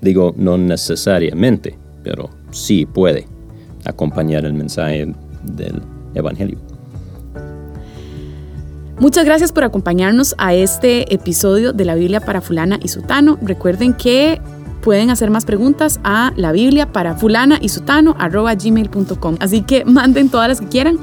Digo, 0.00 0.32
no 0.38 0.56
necesariamente, 0.56 1.76
pero 2.02 2.30
sí 2.50 2.86
puede 2.86 3.26
acompañar 3.84 4.46
el 4.46 4.54
mensaje 4.54 5.12
del 5.42 5.82
Evangelio. 6.14 6.56
Muchas 9.00 9.24
gracias 9.24 9.50
por 9.52 9.64
acompañarnos 9.64 10.34
a 10.38 10.54
este 10.54 11.12
episodio 11.12 11.72
de 11.72 11.84
la 11.84 11.94
Biblia 11.96 12.20
para 12.20 12.40
fulana 12.40 12.78
y 12.82 12.88
sutano. 12.88 13.38
Recuerden 13.42 13.92
que 13.92 14.40
pueden 14.82 15.10
hacer 15.10 15.30
más 15.30 15.44
preguntas 15.44 15.98
a 16.04 16.32
la 16.36 16.52
Biblia 16.52 16.92
para 16.92 17.14
fulana 17.16 17.58
y 17.60 17.70
sutano 17.70 18.14
gmail.com. 18.14 19.36
Así 19.40 19.62
que 19.62 19.84
manden 19.86 20.28
todas 20.28 20.48
las 20.48 20.60
que 20.60 20.68
quieran. 20.68 20.98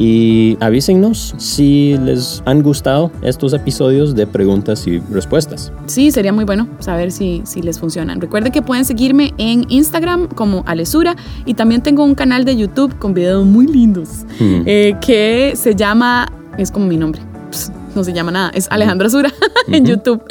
Y 0.00 0.56
avísennos 0.60 1.34
si 1.38 1.98
les 2.04 2.40
han 2.46 2.62
gustado 2.62 3.10
estos 3.20 3.52
episodios 3.52 4.14
de 4.14 4.28
preguntas 4.28 4.86
y 4.86 5.00
respuestas. 5.10 5.72
Sí, 5.86 6.12
sería 6.12 6.32
muy 6.32 6.44
bueno 6.44 6.68
saber 6.78 7.10
si, 7.10 7.42
si 7.44 7.62
les 7.62 7.80
funcionan. 7.80 8.20
Recuerden 8.20 8.52
que 8.52 8.62
pueden 8.62 8.84
seguirme 8.84 9.34
en 9.38 9.66
Instagram 9.68 10.28
como 10.28 10.62
Alesura 10.66 11.16
y 11.46 11.54
también 11.54 11.82
tengo 11.82 12.04
un 12.04 12.14
canal 12.14 12.44
de 12.44 12.56
YouTube 12.56 12.96
con 12.98 13.12
videos 13.12 13.44
muy 13.44 13.66
lindos 13.66 14.24
Hmm. 14.38 14.62
eh, 14.66 14.94
que 15.04 15.54
se 15.56 15.74
llama, 15.74 16.30
es 16.58 16.70
como 16.70 16.86
mi 16.86 16.96
nombre, 16.96 17.20
Pss, 17.50 17.72
no 17.94 18.04
se 18.04 18.12
llama 18.12 18.30
nada, 18.32 18.50
es 18.54 18.66
Alejandra 18.70 19.08
Sura 19.08 19.32
en 19.68 19.86
YouTube. 19.86 20.22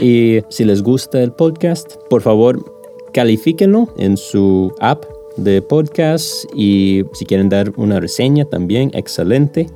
Y 0.00 0.40
si 0.48 0.64
les 0.64 0.82
gusta 0.82 1.20
el 1.22 1.32
podcast, 1.32 1.96
por 2.08 2.22
favor, 2.22 2.64
califíquenlo 3.12 3.92
en 3.96 4.16
su 4.16 4.72
app 4.80 5.04
de 5.36 5.62
podcast 5.62 6.44
y 6.54 7.04
si 7.12 7.24
quieren 7.24 7.48
dar 7.48 7.72
una 7.76 7.98
reseña 8.00 8.44
también, 8.44 8.90
excelente, 8.94 9.66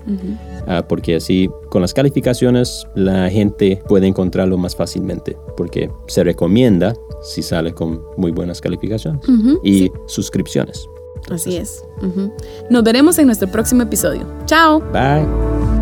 Ah, 0.66 0.82
porque 0.88 1.16
así 1.16 1.50
con 1.68 1.82
las 1.82 1.92
calificaciones 1.92 2.86
la 2.94 3.28
gente 3.28 3.82
puede 3.86 4.06
encontrarlo 4.06 4.56
más 4.56 4.74
fácilmente, 4.74 5.36
porque 5.58 5.90
se 6.06 6.24
recomienda 6.24 6.94
si 7.22 7.42
sale 7.42 7.74
con 7.74 8.00
muy 8.16 8.30
buenas 8.30 8.62
calificaciones 8.62 9.28
Ujú, 9.28 9.60
y 9.62 9.92
suscripciones. 10.06 10.88
Así 11.30 11.56
es. 11.58 11.84
Ujú. 12.02 12.32
Nos 12.70 12.82
veremos 12.82 13.18
en 13.18 13.26
nuestro 13.26 13.48
próximo 13.48 13.82
episodio. 13.82 14.26
Chao. 14.46 14.80
Bye. 14.90 15.73